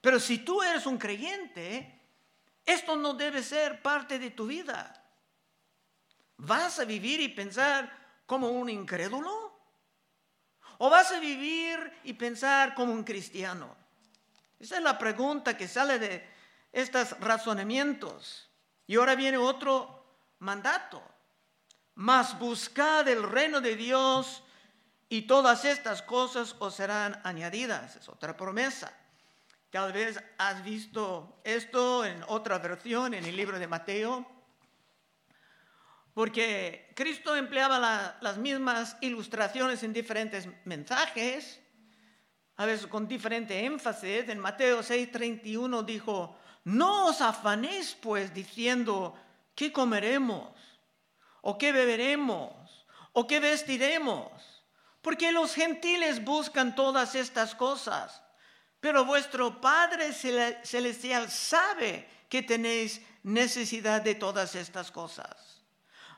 Pero 0.00 0.20
si 0.20 0.38
tú 0.38 0.62
eres 0.62 0.84
un 0.84 0.98
creyente, 0.98 2.00
esto 2.66 2.96
no 2.96 3.14
debe 3.14 3.42
ser 3.42 3.80
parte 3.80 4.18
de 4.18 4.30
tu 4.30 4.46
vida. 4.46 5.02
¿Vas 6.36 6.80
a 6.80 6.84
vivir 6.84 7.20
y 7.20 7.28
pensar 7.28 7.90
como 8.26 8.48
un 8.48 8.68
incrédulo? 8.68 9.52
¿O 10.78 10.90
vas 10.90 11.12
a 11.12 11.20
vivir 11.20 12.00
y 12.04 12.12
pensar 12.12 12.74
como 12.74 12.92
un 12.92 13.04
cristiano? 13.04 13.76
Esa 14.58 14.76
es 14.76 14.82
la 14.82 14.98
pregunta 14.98 15.56
que 15.56 15.66
sale 15.66 15.98
de 15.98 16.28
estos 16.72 17.18
razonamientos. 17.20 18.50
Y 18.86 18.96
ahora 18.96 19.14
viene 19.14 19.38
otro 19.38 20.04
mandato. 20.40 21.02
Mas 22.14 22.38
buscad 22.38 23.08
el 23.08 23.22
reino 23.22 23.62
de 23.62 23.74
Dios 23.74 24.42
y 25.08 25.22
todas 25.22 25.64
estas 25.64 26.02
cosas 26.02 26.54
os 26.58 26.74
serán 26.74 27.18
añadidas. 27.24 27.96
Es 27.96 28.06
otra 28.06 28.36
promesa. 28.36 28.92
Tal 29.70 29.94
vez 29.94 30.22
has 30.36 30.62
visto 30.62 31.40
esto 31.42 32.04
en 32.04 32.22
otra 32.28 32.58
versión, 32.58 33.14
en 33.14 33.24
el 33.24 33.34
libro 33.34 33.58
de 33.58 33.66
Mateo, 33.66 34.26
porque 36.12 36.92
Cristo 36.94 37.34
empleaba 37.34 38.18
las 38.20 38.36
mismas 38.36 38.98
ilustraciones 39.00 39.82
en 39.82 39.94
diferentes 39.94 40.46
mensajes, 40.66 41.62
a 42.56 42.66
veces 42.66 42.88
con 42.88 43.08
diferente 43.08 43.64
énfasis. 43.64 44.28
En 44.28 44.38
Mateo 44.38 44.80
6:31 44.80 45.82
dijo, 45.82 46.36
no 46.64 47.06
os 47.06 47.22
afanéis 47.22 47.96
pues 47.98 48.34
diciendo, 48.34 49.16
¿qué 49.54 49.72
comeremos? 49.72 50.50
¿O 51.42 51.58
qué 51.58 51.72
beberemos? 51.72 52.86
¿O 53.12 53.26
qué 53.26 53.40
vestiremos? 53.40 54.30
Porque 55.02 55.32
los 55.32 55.54
gentiles 55.54 56.24
buscan 56.24 56.74
todas 56.74 57.14
estas 57.14 57.54
cosas. 57.54 58.22
Pero 58.80 59.04
vuestro 59.04 59.60
Padre 59.60 60.12
Celestial 60.12 61.30
sabe 61.30 62.08
que 62.28 62.42
tenéis 62.42 63.02
necesidad 63.22 64.02
de 64.02 64.14
todas 64.14 64.54
estas 64.54 64.90
cosas. 64.90 65.62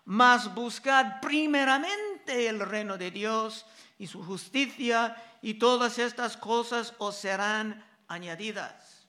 Mas 0.04 0.54
buscad 0.54 1.20
primeramente 1.20 2.46
el 2.46 2.60
reino 2.60 2.96
de 2.98 3.10
Dios 3.10 3.66
y 3.98 4.06
su 4.06 4.22
justicia 4.22 5.16
y 5.40 5.54
todas 5.54 5.98
estas 5.98 6.36
cosas 6.36 6.94
os 6.98 7.16
serán 7.16 7.82
añadidas. 8.08 9.08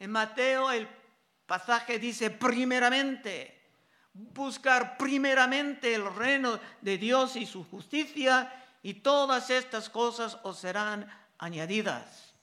En 0.00 0.10
Mateo 0.10 0.70
el 0.72 0.88
pasaje 1.46 1.98
dice 1.98 2.30
primeramente, 2.30 3.59
buscar 4.12 4.96
primeramente 4.96 5.94
el 5.94 6.12
reino 6.14 6.58
de 6.80 6.98
Dios 6.98 7.36
y 7.36 7.46
su 7.46 7.64
justicia, 7.64 8.52
y 8.82 8.94
todas 8.94 9.50
estas 9.50 9.90
cosas 9.90 10.38
os 10.42 10.58
serán 10.58 11.06
añadidas. 11.38 12.34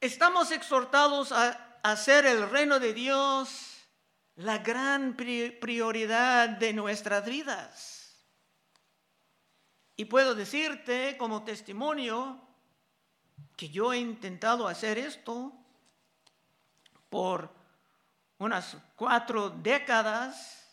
Estamos 0.00 0.50
exhortados 0.50 1.32
a 1.32 1.78
hacer 1.82 2.26
el 2.26 2.50
reino 2.50 2.80
de 2.80 2.92
Dios 2.92 3.74
la 4.36 4.58
gran 4.58 5.16
prioridad 5.16 6.48
de 6.48 6.72
nuestras 6.72 7.24
vidas. 7.24 8.16
Y 9.96 10.06
puedo 10.06 10.34
decirte 10.34 11.16
como 11.16 11.44
testimonio 11.44 12.40
que 13.56 13.68
yo 13.68 13.92
he 13.92 13.98
intentado 13.98 14.66
hacer 14.66 14.98
esto 14.98 15.52
por 17.08 17.63
unas 18.38 18.76
cuatro 18.96 19.50
décadas 19.50 20.68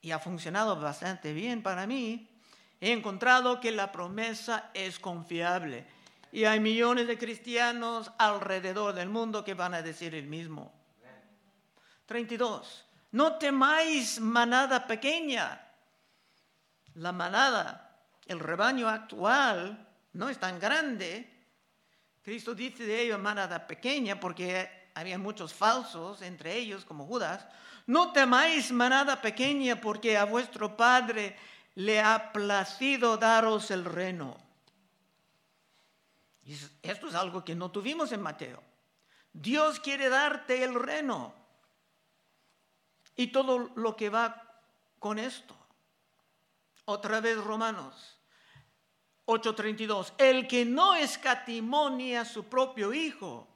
y 0.00 0.12
ha 0.12 0.18
funcionado 0.18 0.80
bastante 0.80 1.32
bien 1.32 1.62
para 1.62 1.86
mí, 1.86 2.28
he 2.80 2.92
encontrado 2.92 3.60
que 3.60 3.70
la 3.70 3.92
promesa 3.92 4.70
es 4.72 4.98
confiable 4.98 5.86
y 6.32 6.44
hay 6.44 6.60
millones 6.60 7.06
de 7.06 7.18
cristianos 7.18 8.10
alrededor 8.18 8.94
del 8.94 9.08
mundo 9.08 9.44
que 9.44 9.54
van 9.54 9.74
a 9.74 9.82
decir 9.82 10.14
el 10.14 10.26
mismo. 10.26 10.72
32. 12.06 12.86
No 13.12 13.36
temáis 13.36 14.20
manada 14.20 14.86
pequeña. 14.86 15.60
La 16.94 17.12
manada, 17.12 17.98
el 18.26 18.40
rebaño 18.40 18.88
actual, 18.88 19.88
no 20.12 20.28
es 20.28 20.38
tan 20.38 20.58
grande. 20.58 21.28
Cristo 22.22 22.54
dice 22.54 22.84
de 22.84 23.02
ello 23.02 23.18
manada 23.18 23.66
pequeña 23.66 24.18
porque 24.18 24.79
había 24.94 25.18
muchos 25.18 25.52
falsos 25.54 26.22
entre 26.22 26.56
ellos, 26.56 26.84
como 26.84 27.06
Judas. 27.06 27.46
No 27.86 28.12
temáis 28.12 28.72
manada 28.72 29.20
pequeña, 29.20 29.80
porque 29.80 30.16
a 30.16 30.24
vuestro 30.24 30.76
Padre 30.76 31.36
le 31.74 32.00
ha 32.00 32.32
placido 32.32 33.16
daros 33.16 33.70
el 33.70 33.84
reino. 33.84 34.36
Y 36.44 36.54
esto 36.82 37.08
es 37.08 37.14
algo 37.14 37.44
que 37.44 37.54
no 37.54 37.70
tuvimos 37.70 38.12
en 38.12 38.22
Mateo. 38.22 38.62
Dios 39.32 39.78
quiere 39.80 40.08
darte 40.08 40.64
el 40.64 40.74
reino 40.74 41.32
y 43.14 43.28
todo 43.28 43.70
lo 43.76 43.96
que 43.96 44.08
va 44.08 44.62
con 44.98 45.18
esto. 45.18 45.54
Otra 46.86 47.20
vez 47.20 47.36
Romanos 47.36 48.18
8:32. 49.26 50.12
El 50.18 50.48
que 50.48 50.64
no 50.64 50.94
escatimonia 50.94 52.22
a 52.22 52.24
su 52.24 52.44
propio 52.44 52.92
Hijo, 52.92 53.46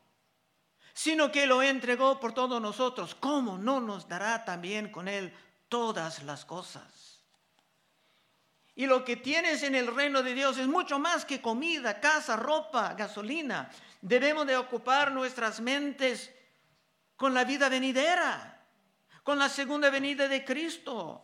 sino 0.95 1.33
que 1.33 1.47
lo 1.47 1.61
entregó 1.61 2.21
por 2.21 2.33
todos 2.33 2.63
nosotros, 2.63 3.17
¿cómo 3.17 3.59
no 3.59 3.81
nos 3.81 4.09
dará 4.09 4.45
también 4.45 4.91
con 4.93 5.09
él 5.09 5.35
todas 5.69 6.23
las 6.23 6.45
cosas? 6.45 7.21
Y 8.77 8.87
lo 8.87 9.05
que 9.05 9.17
tienes 9.17 9.65
en 9.65 9.75
el 9.75 9.95
reino 9.95 10.23
de 10.23 10.35
Dios 10.35 10.57
es 10.57 10.69
mucho 10.69 11.01
más 11.01 11.25
que 11.25 11.41
comida, 11.41 12.01
casa, 12.01 12.37
ropa, 12.37 12.95
gasolina. 12.95 13.71
Debemos 14.01 14.47
de 14.47 14.57
ocupar 14.57 15.11
nuestras 15.13 15.61
mentes 15.61 16.33
con 17.17 17.35
la 17.35 17.45
vida 17.45 17.69
venidera, 17.69 18.65
con 19.25 19.39
la 19.39 19.49
segunda 19.49 19.91
venida 19.91 20.29
de 20.29 20.45
Cristo, 20.45 21.23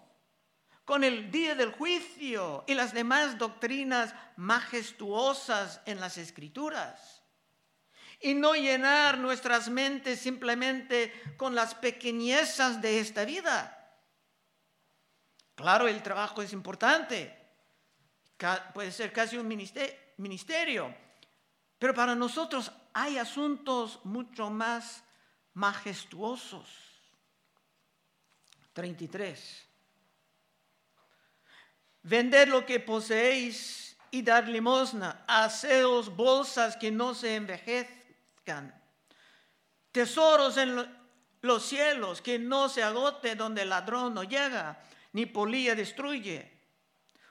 con 0.84 1.04
el 1.04 1.30
día 1.30 1.54
del 1.54 1.72
juicio 1.72 2.64
y 2.66 2.74
las 2.74 2.92
demás 2.92 3.38
doctrinas 3.38 4.14
majestuosas 4.36 5.80
en 5.86 6.00
las 6.00 6.18
escrituras 6.18 7.19
y 8.20 8.34
no 8.34 8.54
llenar 8.54 9.18
nuestras 9.18 9.68
mentes 9.70 10.20
simplemente 10.20 11.12
con 11.36 11.54
las 11.54 11.74
pequeñezas 11.74 12.82
de 12.82 13.00
esta 13.00 13.24
vida. 13.24 13.76
Claro, 15.54 15.88
el 15.88 16.02
trabajo 16.02 16.42
es 16.42 16.52
importante, 16.52 17.36
puede 18.74 18.92
ser 18.92 19.12
casi 19.12 19.36
un 19.36 19.48
ministerio, 19.48 20.94
pero 21.78 21.94
para 21.94 22.14
nosotros 22.14 22.70
hay 22.92 23.18
asuntos 23.18 24.00
mucho 24.04 24.50
más 24.50 25.02
majestuosos. 25.54 26.68
33. 28.72 29.66
Vender 32.02 32.48
lo 32.48 32.64
que 32.64 32.80
poseéis 32.80 33.96
y 34.10 34.22
dar 34.22 34.48
limosna, 34.48 35.24
haceos 35.26 36.14
bolsas 36.14 36.76
que 36.76 36.90
no 36.90 37.14
se 37.14 37.34
envejecen 37.36 37.99
Tesoros 39.92 40.56
en 40.56 40.76
los 41.42 41.62
cielos 41.64 42.20
que 42.20 42.38
no 42.38 42.68
se 42.68 42.82
agote 42.82 43.34
donde 43.34 43.62
el 43.62 43.70
ladrón 43.70 44.14
no 44.14 44.24
llega, 44.24 44.80
ni 45.12 45.26
polilla 45.26 45.74
destruye. 45.74 46.50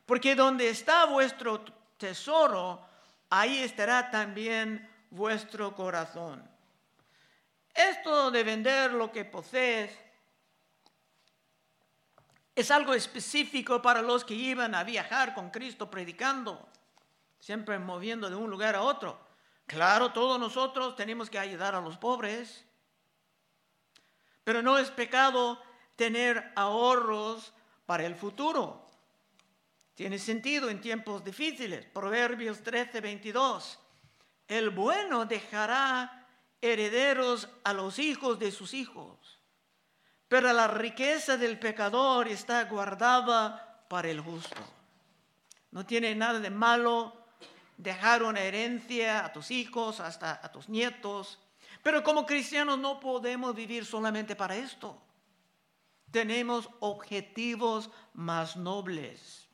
Porque 0.05 0.35
donde 0.35 0.69
está 0.69 1.05
vuestro 1.05 1.63
tesoro, 1.97 2.85
ahí 3.29 3.59
estará 3.59 4.09
también 4.09 4.89
vuestro 5.11 5.75
corazón. 5.75 6.49
Esto 7.73 8.31
de 8.31 8.43
vender 8.43 8.91
lo 8.91 9.11
que 9.11 9.25
posees 9.25 9.91
es 12.55 12.71
algo 12.71 12.93
específico 12.93 13.81
para 13.81 14.01
los 14.01 14.25
que 14.25 14.33
iban 14.33 14.75
a 14.75 14.83
viajar 14.83 15.33
con 15.33 15.49
Cristo 15.49 15.89
predicando, 15.89 16.67
siempre 17.39 17.79
moviendo 17.79 18.29
de 18.29 18.35
un 18.35 18.49
lugar 18.49 18.75
a 18.75 18.81
otro. 18.81 19.28
Claro, 19.69 20.11
todos 20.11 20.39
nosotros 20.39 20.95
tenemos 20.95 21.29
que 21.29 21.37
ayudar 21.37 21.75
a 21.75 21.79
los 21.79 21.95
pobres, 21.95 22.65
pero 24.43 24.63
no 24.63 24.79
es 24.79 24.89
pecado 24.89 25.61
tener 25.95 26.51
ahorros 26.55 27.53
para 27.85 28.03
el 28.03 28.15
futuro. 28.15 28.89
Tiene 29.93 30.17
sentido 30.17 30.71
en 30.71 30.81
tiempos 30.81 31.23
difíciles. 31.23 31.85
Proverbios 31.85 32.63
13, 32.63 32.99
22. 32.99 33.79
El 34.47 34.71
bueno 34.71 35.25
dejará 35.25 36.27
herederos 36.59 37.47
a 37.63 37.71
los 37.71 37.99
hijos 37.99 38.39
de 38.39 38.51
sus 38.51 38.73
hijos, 38.73 39.39
pero 40.27 40.51
la 40.51 40.67
riqueza 40.67 41.37
del 41.37 41.59
pecador 41.59 42.27
está 42.27 42.63
guardada 42.63 43.85
para 43.87 44.09
el 44.09 44.19
justo. 44.19 44.61
No 45.69 45.85
tiene 45.85 46.15
nada 46.15 46.39
de 46.39 46.49
malo 46.49 47.18
dejar 47.79 48.23
una 48.23 48.41
herencia 48.41 49.25
a 49.25 49.31
tus 49.31 49.51
hijos, 49.51 50.01
hasta 50.01 50.39
a 50.43 50.51
tus 50.51 50.67
nietos. 50.69 51.39
Pero 51.81 52.03
como 52.03 52.25
cristianos 52.25 52.77
no 52.77 52.99
podemos 52.99 53.55
vivir 53.55 53.85
solamente 53.85 54.35
para 54.35 54.55
esto. 54.55 55.01
Tenemos 56.11 56.69
objetivos 56.81 57.89
más 58.13 58.57
nobles. 58.57 59.47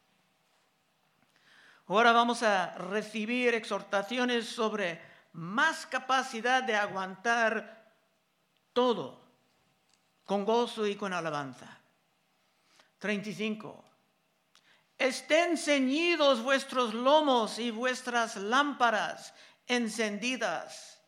Ahora 1.88 2.14
vamos 2.14 2.42
a 2.42 2.74
recibir 2.76 3.54
exhortaciones 3.54 4.48
sobre 4.48 5.00
más 5.34 5.86
capacidad 5.86 6.64
de 6.64 6.76
aguantar 6.76 7.94
todo 8.74 9.22
con 10.24 10.46
gozo 10.46 10.88
y 10.88 10.96
con 10.96 11.14
alabanza. 11.14 11.78
35. 12.98 13.85
Estén 14.98 15.58
ceñidos 15.58 16.42
vuestros 16.42 16.94
lomos 16.94 17.60
y 17.60 17.72
vuestras 17.72 18.38
lámparas 18.38 19.34
encendidas. 19.68 21.02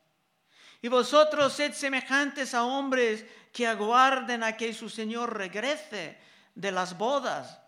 Y 0.82 0.90
vosotros 0.90 1.54
sed 1.54 1.74
semejantes 1.74 2.54
a 2.54 2.64
hombres 2.64 3.26
que 3.54 3.66
aguarden 3.66 4.44
a 4.44 4.58
que 4.58 4.74
su 4.74 4.90
Señor 4.90 5.36
regrese 5.36 6.18
de 6.54 6.72
las 6.72 6.98
bodas, 6.98 7.60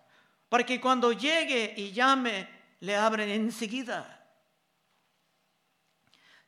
para 0.49 0.65
que 0.65 0.81
cuando 0.81 1.11
llegue 1.11 1.73
y 1.77 1.91
llame, 1.91 2.47
le 2.81 2.95
abren 2.95 3.29
enseguida. 3.29 4.15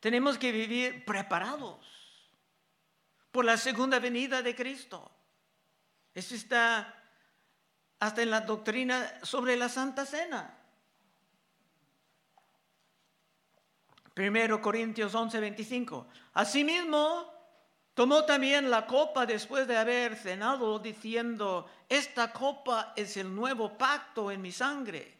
tenemos 0.01 0.37
que 0.37 0.51
vivir 0.51 1.05
preparados 1.05 1.85
por 3.31 3.45
la 3.45 3.55
segunda 3.55 3.99
venida 3.99 4.41
de 4.41 4.55
Cristo. 4.55 5.09
Eso 6.13 6.35
está 6.35 7.00
hasta 8.01 8.23
en 8.23 8.31
la 8.31 8.41
doctrina 8.41 9.13
sobre 9.21 9.55
la 9.55 9.69
Santa 9.69 10.07
Cena. 10.07 10.57
Primero 14.15 14.59
Corintios 14.59 15.13
11, 15.13 15.39
25. 15.39 16.07
Asimismo, 16.33 17.31
tomó 17.93 18.25
también 18.25 18.71
la 18.71 18.87
copa 18.87 19.27
después 19.27 19.67
de 19.67 19.77
haber 19.77 20.15
cenado, 20.15 20.79
diciendo, 20.79 21.69
esta 21.87 22.33
copa 22.33 22.91
es 22.95 23.17
el 23.17 23.33
nuevo 23.33 23.77
pacto 23.77 24.31
en 24.31 24.41
mi 24.41 24.51
sangre. 24.51 25.19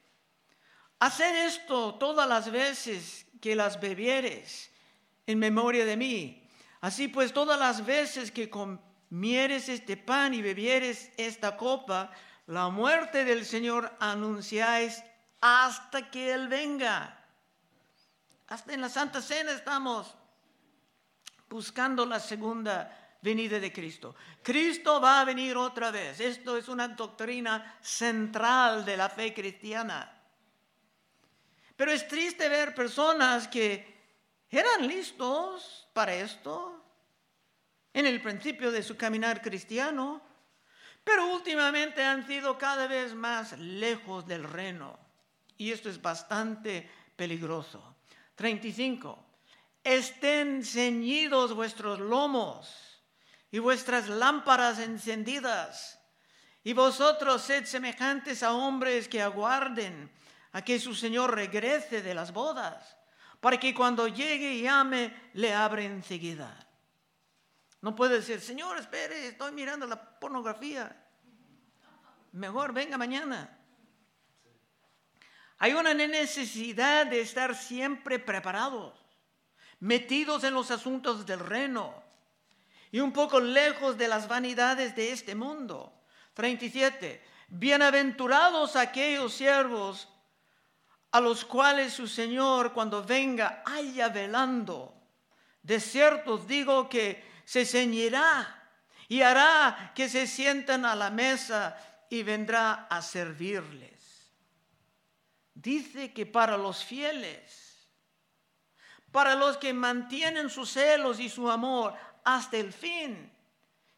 Haced 1.00 1.46
esto 1.46 1.94
todas 1.96 2.28
las 2.28 2.50
veces 2.50 3.28
que 3.40 3.56
las 3.56 3.80
bebieres 3.80 4.72
en 5.28 5.38
memoria 5.38 5.86
de 5.86 5.98
mí. 5.98 6.50
Así 6.80 7.10
pues, 7.10 7.32
todas 7.32 7.60
las 7.60 7.86
veces 7.86 8.32
que 8.32 8.50
comieres 8.50 9.70
este 9.70 9.98
pan 9.98 10.34
y 10.34 10.42
bebieres 10.42 11.12
esta 11.16 11.56
copa, 11.56 12.12
la 12.52 12.68
muerte 12.68 13.24
del 13.24 13.46
Señor 13.46 13.90
anunciáis 13.98 15.02
hasta 15.40 16.12
que 16.12 16.34
Él 16.34 16.50
venga. 16.50 17.18
Hasta 18.50 18.74
en 18.74 18.82
la 18.82 18.90
Santa 18.90 19.22
Cena 19.22 19.54
estamos 19.54 20.14
buscando 21.48 22.06
la 22.06 22.20
segunda 22.20 23.18
venida 23.22 23.58
de 23.58 23.72
Cristo. 23.72 24.16
Cristo 24.44 25.00
va 25.00 25.22
a 25.22 25.26
venir 25.26 25.56
otra 25.56 25.92
vez. 25.92 26.20
Esto 26.20 26.58
es 26.58 26.68
una 26.68 26.90
doctrina 26.90 27.78
central 27.82 28.84
de 28.84 28.98
la 28.98 29.08
fe 29.08 29.34
cristiana. 29.34 30.12
Pero 31.78 31.92
es 31.94 32.06
triste 32.06 32.50
ver 32.50 32.76
personas 32.76 33.48
que 33.48 33.98
eran 34.50 34.90
listos 34.90 35.88
para 35.94 36.14
esto 36.16 36.84
en 37.94 38.06
el 38.06 38.22
principio 38.22 38.72
de 38.72 38.84
su 38.84 38.98
caminar 38.98 39.42
cristiano, 39.42 40.31
pero 41.04 41.34
últimamente 41.34 42.04
han 42.04 42.26
sido 42.28 42.58
cada 42.58 42.88
vez 42.88 43.14
más 43.14 43.58
lejos 43.58 44.28
del 44.28 44.44
reino. 44.44 44.98
Y 45.58 45.72
esto 45.72 45.90
es 45.90 46.02
bastante 46.02 46.90
peligroso. 47.16 47.96
35. 48.36 49.26
Estén 49.84 50.64
ceñidos 50.64 51.54
vuestros 51.54 52.00
lomos 52.00 53.02
y 53.52 53.60
vuestras 53.60 54.10
lámparas 54.10 54.80
encendidas. 54.80 56.00
Y 56.64 56.74
vosotros 56.74 57.42
sed 57.42 57.66
semejantes 57.66 58.44
a 58.44 58.54
hombres 58.54 59.08
que 59.08 59.22
aguarden 59.22 60.12
a 60.54 60.62
que 60.62 60.80
su 60.80 60.94
Señor 60.94 61.34
regrese 61.34 62.02
de 62.02 62.14
las 62.14 62.34
bodas, 62.34 62.98
para 63.40 63.60
que 63.60 63.74
cuando 63.74 64.08
llegue 64.08 64.54
y 64.54 64.62
llame, 64.64 65.14
le 65.34 65.54
abre 65.54 65.86
enseguida. 65.86 66.68
No 67.82 67.96
puede 67.96 68.18
decir, 68.18 68.40
Señor, 68.40 68.78
espere, 68.78 69.28
estoy 69.28 69.52
mirando 69.52 69.88
la 69.88 70.20
pornografía. 70.20 70.96
Mejor 72.32 72.74
venga 72.74 72.98
mañana. 72.98 73.58
Hay 75.58 75.74
una 75.74 75.94
necesidad 75.94 77.08
de 77.08 77.22
estar 77.22 77.56
siempre 77.56 78.20
preparados, 78.20 79.00
metidos 79.80 80.44
en 80.44 80.54
los 80.54 80.72
asuntos 80.72 81.26
del 81.26 81.40
reino 81.40 82.04
y 82.92 83.00
un 83.00 83.12
poco 83.12 83.40
lejos 83.40 83.98
de 83.98 84.08
las 84.08 84.28
vanidades 84.28 84.96
de 84.96 85.12
este 85.12 85.34
mundo. 85.34 85.94
37. 86.34 87.24
Bienaventurados 87.50 88.76
aquellos 88.76 89.34
siervos 89.34 90.08
a 91.12 91.20
los 91.20 91.46
cuales 91.46 91.94
su 91.94 92.08
Señor 92.08 92.74
cuando 92.74 93.04
venga 93.04 93.64
haya 93.66 94.10
velando. 94.10 94.94
De 95.62 95.80
cierto 95.80 96.36
os 96.36 96.48
digo 96.48 96.90
que 96.90 97.31
se 97.52 97.66
ceñirá 97.66 98.72
y 99.10 99.24
hará 99.24 99.92
que 99.94 100.08
se 100.08 100.26
sientan 100.26 100.86
a 100.86 100.96
la 100.96 101.10
mesa 101.10 101.76
y 102.10 102.24
vendrá 102.24 102.88
a 102.90 103.02
servirles. 103.02 104.32
Dice 105.54 106.14
que 106.14 106.26
para 106.26 106.56
los 106.56 106.86
fieles, 106.86 107.90
para 109.12 109.36
los 109.36 109.58
que 109.58 109.74
mantienen 109.74 110.50
sus 110.50 110.72
celos 110.72 111.20
y 111.20 111.28
su 111.28 111.52
amor 111.52 111.94
hasta 112.24 112.56
el 112.56 112.72
fin, 112.72 113.30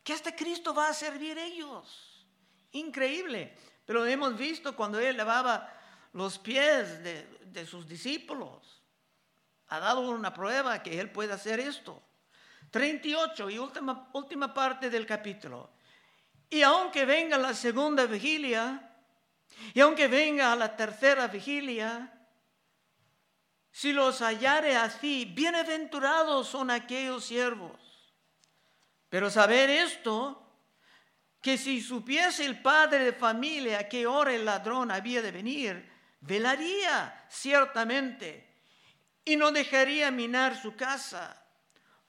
que 0.03 0.13
hasta 0.13 0.35
Cristo 0.35 0.73
va 0.73 0.87
a 0.89 0.93
servir 0.95 1.37
ellos. 1.37 2.25
Increíble. 2.71 3.55
Pero 3.85 4.03
hemos 4.07 4.35
visto 4.35 4.75
cuando 4.75 4.99
Él 4.99 5.15
lavaba 5.15 5.71
los 6.13 6.39
pies 6.39 7.03
de, 7.03 7.27
de 7.45 7.67
sus 7.67 7.87
discípulos. 7.87 8.81
Ha 9.67 9.77
dado 9.77 10.09
una 10.09 10.33
prueba 10.33 10.81
que 10.81 10.99
Él 10.99 11.11
puede 11.11 11.33
hacer 11.33 11.59
esto. 11.59 12.01
38 12.73 13.51
y 13.51 13.59
última, 13.59 14.09
última 14.13 14.51
parte 14.51 14.89
del 14.89 15.05
capítulo. 15.05 15.69
Y 16.49 16.63
aunque 16.63 17.05
venga 17.05 17.37
la 17.37 17.53
segunda 17.53 18.07
vigilia, 18.07 18.95
y 19.75 19.79
aunque 19.79 20.07
venga 20.07 20.55
la 20.55 20.75
tercera 20.75 21.27
vigilia, 21.27 22.11
si 23.69 23.93
los 23.93 24.23
hallare 24.23 24.75
así, 24.75 25.25
bienaventurados 25.25 26.47
son 26.47 26.71
aquellos 26.71 27.23
siervos. 27.25 27.79
Pero 29.07 29.29
saber 29.29 29.69
esto, 29.69 30.43
que 31.41 31.59
si 31.59 31.79
supiese 31.79 32.43
el 32.43 32.59
padre 32.59 33.03
de 33.03 33.13
familia 33.13 33.81
a 33.81 33.87
qué 33.87 34.07
hora 34.07 34.33
el 34.33 34.45
ladrón 34.45 34.89
había 34.89 35.21
de 35.21 35.31
venir, 35.31 35.91
velaría 36.21 37.23
ciertamente 37.29 38.51
y 39.23 39.35
no 39.35 39.51
dejaría 39.51 40.09
minar 40.09 40.59
su 40.59 40.75
casa. 40.75 41.42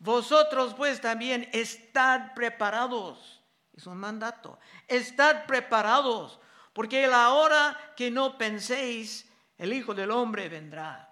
Vosotros 0.05 0.75
pues 0.75 1.01
también 1.01 1.49
estad 1.51 2.35
preparados. 2.35 3.43
Es 3.75 3.87
un 3.87 3.97
mandato. 3.97 4.59
Estad 4.87 5.47
preparados, 5.47 6.38
porque 6.75 7.07
la 7.07 7.31
hora 7.31 7.95
que 7.97 8.11
no 8.11 8.37
penséis, 8.37 9.27
el 9.57 9.73
Hijo 9.73 9.95
del 9.95 10.11
Hombre 10.11 10.51
vendrá. 10.51 11.11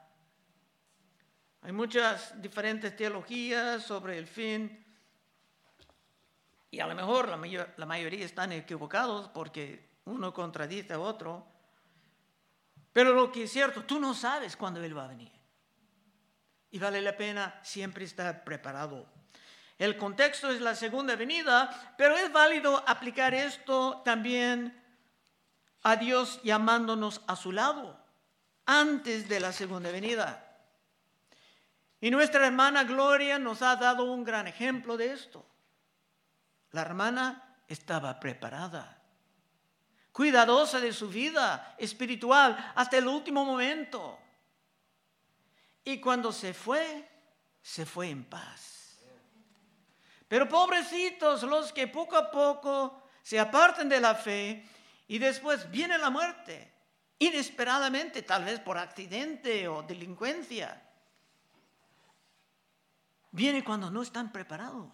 Hay 1.62 1.72
muchas 1.72 2.40
diferentes 2.42 2.94
teologías 2.94 3.82
sobre 3.82 4.18
el 4.18 4.26
fin. 4.26 4.84
Y 6.70 6.80
a 6.80 6.86
lo 6.86 6.94
mejor 6.94 7.28
la, 7.28 7.68
la 7.74 7.86
mayoría 7.86 8.26
están 8.26 8.52
equivocados 8.52 9.28
porque 9.28 9.88
uno 10.04 10.34
contradice 10.34 10.92
a 10.92 11.00
otro. 11.00 11.46
Pero 12.92 13.14
lo 13.14 13.32
que 13.32 13.44
es 13.44 13.52
cierto, 13.52 13.84
tú 13.84 13.98
no 13.98 14.12
sabes 14.12 14.54
cuándo 14.54 14.84
Él 14.84 14.94
va 14.94 15.06
a 15.06 15.08
venir 15.08 15.31
y 16.72 16.78
vale 16.78 17.00
la 17.00 17.16
pena 17.16 17.60
siempre 17.62 18.04
estar 18.04 18.42
preparado. 18.42 19.06
El 19.78 19.96
contexto 19.96 20.50
es 20.50 20.60
la 20.60 20.74
segunda 20.74 21.16
venida, 21.16 21.94
pero 21.98 22.16
es 22.16 22.32
válido 22.32 22.82
aplicar 22.86 23.34
esto 23.34 24.00
también 24.04 24.82
a 25.82 25.96
Dios 25.96 26.40
llamándonos 26.42 27.20
a 27.26 27.36
su 27.36 27.52
lado 27.52 28.00
antes 28.64 29.28
de 29.28 29.40
la 29.40 29.52
segunda 29.52 29.90
venida. 29.90 30.48
Y 32.00 32.10
nuestra 32.10 32.46
hermana 32.46 32.84
Gloria 32.84 33.38
nos 33.38 33.60
ha 33.60 33.76
dado 33.76 34.04
un 34.04 34.24
gran 34.24 34.46
ejemplo 34.46 34.96
de 34.96 35.12
esto. 35.12 35.44
La 36.70 36.80
hermana 36.80 37.56
estaba 37.68 38.18
preparada, 38.18 38.98
cuidadosa 40.10 40.80
de 40.80 40.92
su 40.92 41.08
vida 41.08 41.74
espiritual 41.76 42.72
hasta 42.74 42.96
el 42.96 43.06
último 43.06 43.44
momento. 43.44 44.21
Y 45.84 46.00
cuando 46.00 46.32
se 46.32 46.54
fue, 46.54 47.08
se 47.60 47.86
fue 47.86 48.10
en 48.10 48.24
paz. 48.24 48.98
Pero 50.28 50.48
pobrecitos 50.48 51.42
los 51.42 51.72
que 51.72 51.88
poco 51.88 52.16
a 52.16 52.30
poco 52.30 53.02
se 53.22 53.38
apartan 53.38 53.88
de 53.88 54.00
la 54.00 54.14
fe 54.14 54.66
y 55.06 55.18
después 55.18 55.70
viene 55.70 55.98
la 55.98 56.10
muerte, 56.10 56.72
inesperadamente, 57.18 58.22
tal 58.22 58.44
vez 58.44 58.58
por 58.60 58.78
accidente 58.78 59.68
o 59.68 59.82
delincuencia. 59.82 60.82
Viene 63.30 63.62
cuando 63.62 63.90
no 63.90 64.02
están 64.02 64.32
preparados. 64.32 64.90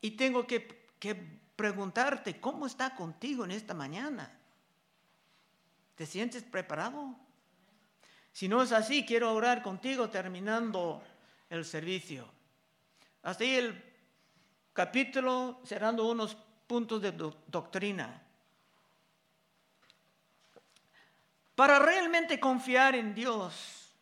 Y 0.00 0.12
tengo 0.12 0.46
que, 0.46 0.88
que 0.98 1.14
preguntarte, 1.56 2.40
¿cómo 2.40 2.66
está 2.66 2.94
contigo 2.94 3.44
en 3.44 3.50
esta 3.50 3.74
mañana? 3.74 4.38
¿Te 5.94 6.06
sientes 6.06 6.42
preparado? 6.42 7.16
Si 8.32 8.48
no 8.48 8.62
es 8.62 8.72
así, 8.72 9.04
quiero 9.04 9.32
orar 9.32 9.62
contigo 9.62 10.08
terminando 10.08 11.02
el 11.50 11.64
servicio. 11.64 12.26
Hasta 13.22 13.44
ahí 13.44 13.56
el 13.56 13.82
capítulo, 14.72 15.60
cerrando 15.64 16.06
unos 16.06 16.36
puntos 16.66 17.02
de 17.02 17.12
doctrina. 17.46 18.22
Para 21.54 21.78
realmente 21.78 22.40
confiar 22.40 22.94
en 22.94 23.14
Dios 23.14 23.92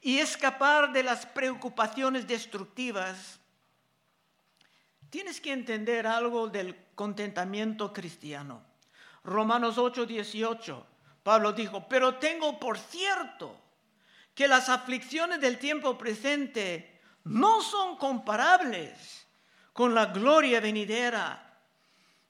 y 0.00 0.18
escapar 0.18 0.92
de 0.92 1.02
las 1.02 1.26
preocupaciones 1.26 2.28
destructivas, 2.28 3.40
tienes 5.10 5.40
que 5.40 5.52
entender 5.52 6.06
algo 6.06 6.46
del 6.46 6.76
contentamiento 6.94 7.92
cristiano. 7.92 8.62
Romanos 9.24 9.76
8, 9.76 10.06
18. 10.06 10.86
Pablo 11.26 11.52
dijo, 11.52 11.88
pero 11.88 12.14
tengo 12.14 12.56
por 12.56 12.78
cierto 12.78 13.60
que 14.32 14.46
las 14.46 14.68
aflicciones 14.68 15.40
del 15.40 15.58
tiempo 15.58 15.98
presente 15.98 17.00
no 17.24 17.62
son 17.62 17.96
comparables 17.96 19.26
con 19.72 19.92
la 19.92 20.06
gloria 20.06 20.60
venidera 20.60 21.58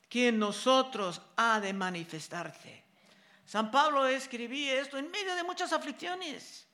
que 0.09 0.28
en 0.28 0.38
nosotros 0.38 1.20
ha 1.37 1.61
de 1.61 1.74
manifestarse. 1.74 2.85
San 3.44 3.70
Pablo 3.70 4.06
escribía 4.06 4.80
esto 4.80 4.96
en 4.96 5.11
medio 5.11 5.35
de 5.35 5.44
muchas 5.44 5.74
aflicciones, 5.74 6.66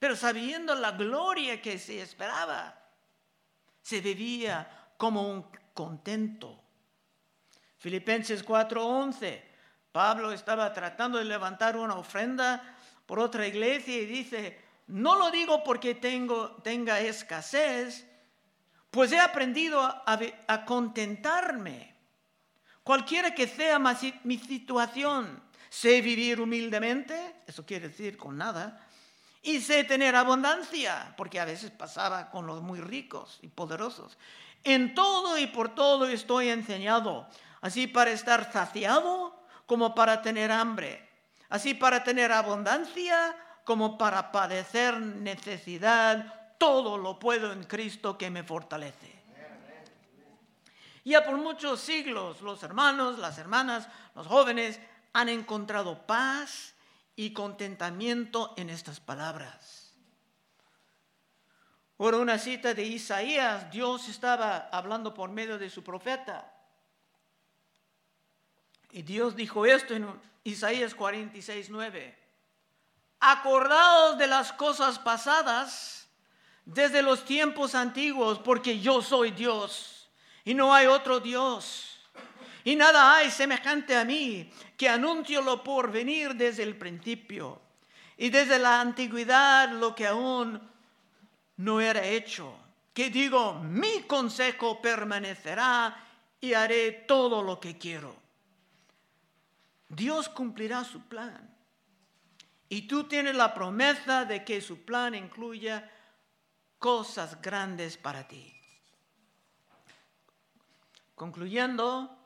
pero 0.00 0.16
sabiendo 0.16 0.74
la 0.74 0.90
gloria 0.90 1.62
que 1.62 1.78
se 1.78 2.02
esperaba, 2.02 2.76
se 3.80 4.00
vivía 4.00 4.88
como 4.96 5.30
un 5.30 5.46
contento. 5.72 6.60
Filipenses 7.78 8.44
4:11, 8.44 9.51
Pablo 9.92 10.32
estaba 10.32 10.72
tratando 10.72 11.18
de 11.18 11.24
levantar 11.24 11.76
una 11.76 11.94
ofrenda 11.94 12.62
por 13.06 13.20
otra 13.20 13.46
iglesia 13.46 13.94
y 13.94 14.06
dice, 14.06 14.60
no 14.88 15.16
lo 15.16 15.30
digo 15.30 15.62
porque 15.62 15.94
tenga 15.94 17.00
escasez, 17.00 18.06
pues 18.90 19.12
he 19.12 19.20
aprendido 19.20 19.80
a 19.80 20.64
contentarme 20.64 21.92
Cualquiera 22.82 23.32
que 23.34 23.46
sea 23.46 23.78
mi 23.78 24.38
situación, 24.38 25.40
sé 25.68 26.00
vivir 26.00 26.40
humildemente, 26.40 27.36
eso 27.46 27.64
quiere 27.64 27.88
decir 27.88 28.16
con 28.16 28.36
nada, 28.36 28.84
y 29.40 29.60
sé 29.60 29.84
tener 29.84 30.16
abundancia, 30.16 31.14
porque 31.16 31.38
a 31.38 31.44
veces 31.44 31.70
pasaba 31.70 32.30
con 32.30 32.46
los 32.46 32.60
muy 32.60 32.80
ricos 32.80 33.38
y 33.42 33.48
poderosos. 33.48 34.18
En 34.64 34.94
todo 34.94 35.38
y 35.38 35.46
por 35.46 35.74
todo 35.74 36.06
estoy 36.06 36.48
enseñado, 36.48 37.28
así 37.60 37.86
para 37.86 38.10
estar 38.10 38.52
saciado 38.52 39.40
como 39.72 39.94
para 39.94 40.20
tener 40.20 40.52
hambre, 40.52 41.08
así 41.48 41.72
para 41.72 42.04
tener 42.04 42.30
abundancia 42.30 43.34
como 43.64 43.96
para 43.96 44.30
padecer 44.30 45.00
necesidad, 45.00 46.58
todo 46.58 46.98
lo 46.98 47.18
puedo 47.18 47.52
en 47.52 47.64
Cristo 47.64 48.18
que 48.18 48.28
me 48.28 48.42
fortalece. 48.42 49.24
Ya 51.06 51.24
por 51.24 51.38
muchos 51.38 51.80
siglos 51.80 52.42
los 52.42 52.62
hermanos, 52.62 53.18
las 53.18 53.38
hermanas, 53.38 53.88
los 54.14 54.26
jóvenes 54.26 54.78
han 55.14 55.30
encontrado 55.30 56.06
paz 56.06 56.74
y 57.16 57.32
contentamiento 57.32 58.52
en 58.58 58.68
estas 58.68 59.00
palabras. 59.00 59.94
Por 61.96 62.14
una 62.14 62.36
cita 62.36 62.74
de 62.74 62.82
Isaías, 62.82 63.70
Dios 63.70 64.06
estaba 64.10 64.68
hablando 64.70 65.14
por 65.14 65.30
medio 65.30 65.56
de 65.56 65.70
su 65.70 65.82
profeta. 65.82 66.52
Y 68.92 69.02
Dios 69.02 69.34
dijo 69.34 69.64
esto 69.64 69.94
en 69.94 70.06
Isaías 70.44 70.94
46, 70.94 71.70
9. 71.70 72.18
Acordaos 73.20 74.18
de 74.18 74.26
las 74.26 74.52
cosas 74.52 74.98
pasadas 74.98 76.06
desde 76.66 77.02
los 77.02 77.24
tiempos 77.24 77.74
antiguos, 77.74 78.38
porque 78.38 78.78
yo 78.78 79.00
soy 79.00 79.30
Dios 79.30 80.10
y 80.44 80.52
no 80.52 80.74
hay 80.74 80.86
otro 80.86 81.20
Dios. 81.20 82.00
Y 82.64 82.76
nada 82.76 83.16
hay 83.16 83.30
semejante 83.30 83.96
a 83.96 84.04
mí 84.04 84.52
que 84.76 84.88
anuncio 84.88 85.40
lo 85.40 85.64
por 85.64 85.90
venir 85.90 86.34
desde 86.34 86.62
el 86.62 86.76
principio 86.76 87.60
y 88.18 88.28
desde 88.28 88.58
la 88.58 88.80
antigüedad 88.80 89.70
lo 89.70 89.94
que 89.94 90.06
aún 90.06 90.60
no 91.56 91.80
era 91.80 92.04
hecho. 92.04 92.54
Que 92.92 93.08
digo, 93.08 93.54
mi 93.54 94.02
consejo 94.02 94.82
permanecerá 94.82 95.96
y 96.40 96.52
haré 96.52 96.92
todo 97.08 97.42
lo 97.42 97.58
que 97.58 97.78
quiero. 97.78 98.21
Dios 99.92 100.28
cumplirá 100.30 100.84
su 100.84 101.02
plan. 101.02 101.54
Y 102.68 102.82
tú 102.88 103.04
tienes 103.04 103.34
la 103.34 103.52
promesa 103.52 104.24
de 104.24 104.42
que 104.42 104.62
su 104.62 104.84
plan 104.84 105.14
incluya 105.14 105.90
cosas 106.78 107.40
grandes 107.42 107.98
para 107.98 108.26
ti. 108.26 108.54
Concluyendo, 111.14 112.18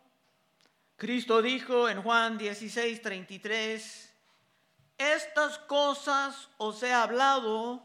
Cristo 0.97 1.43
dijo 1.43 1.89
en 1.89 2.03
Juan 2.03 2.39
16, 2.39 3.03
33, 3.03 4.15
estas 4.97 5.59
cosas 5.59 6.49
os 6.59 6.81
he 6.85 6.93
hablado 6.93 7.83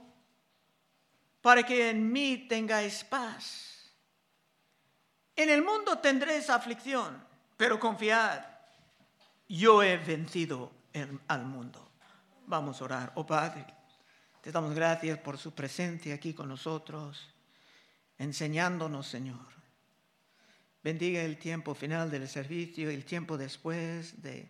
para 1.42 1.64
que 1.64 1.90
en 1.90 2.12
mí 2.12 2.46
tengáis 2.48 3.04
paz. 3.04 3.92
En 5.36 5.50
el 5.50 5.64
mundo 5.64 5.98
tendréis 5.98 6.52
aflicción, 6.52 7.26
pero 7.58 7.80
confiad, 7.80 8.51
yo 9.58 9.84
he 9.84 9.98
vencido 9.98 10.72
al 11.28 11.46
mundo. 11.46 11.92
Vamos 12.48 12.82
a 12.82 12.86
orar. 12.86 13.12
Oh 13.16 13.26
Padre, 13.26 13.66
te 14.42 14.52
damos 14.52 14.74
gracias 14.74 15.18
por 15.20 15.38
su 15.38 15.54
presencia 15.54 16.16
aquí 16.16 16.34
con 16.34 16.50
nosotros, 16.50 17.34
enseñándonos, 18.18 19.08
Señor 19.08 19.52
Bendiga 20.84 21.22
el 21.22 21.38
tiempo 21.38 21.76
final 21.76 22.10
del 22.10 22.28
servicio, 22.28 22.90
el 22.90 23.06
tiempo 23.06 23.38
después 23.38 24.24
de 24.24 24.50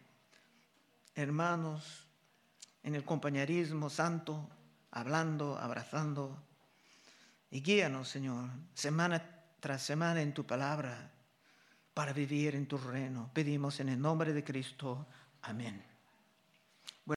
hermanos 1.14 2.08
en 2.84 2.96
el 2.96 3.04
compañerismo 3.04 3.90
santo, 3.90 4.50
hablando, 4.92 5.58
abrazando. 5.58 6.42
Y 7.50 7.62
guíanos, 7.62 8.08
Señor, 8.08 8.50
semana 8.74 9.22
tras 9.60 9.84
semana 9.84 10.22
en 10.22 10.34
tu 10.34 10.46
palabra 10.46 11.11
para 11.94 12.14
vivir 12.14 12.56
en 12.56 12.68
tu 12.68 12.78
reino. 12.78 13.30
Pedimos 13.34 13.80
en 13.80 13.90
el 13.90 14.02
nombre 14.02 14.34
de 14.34 14.44
Cristo. 14.44 15.08
Amén. 15.42 15.91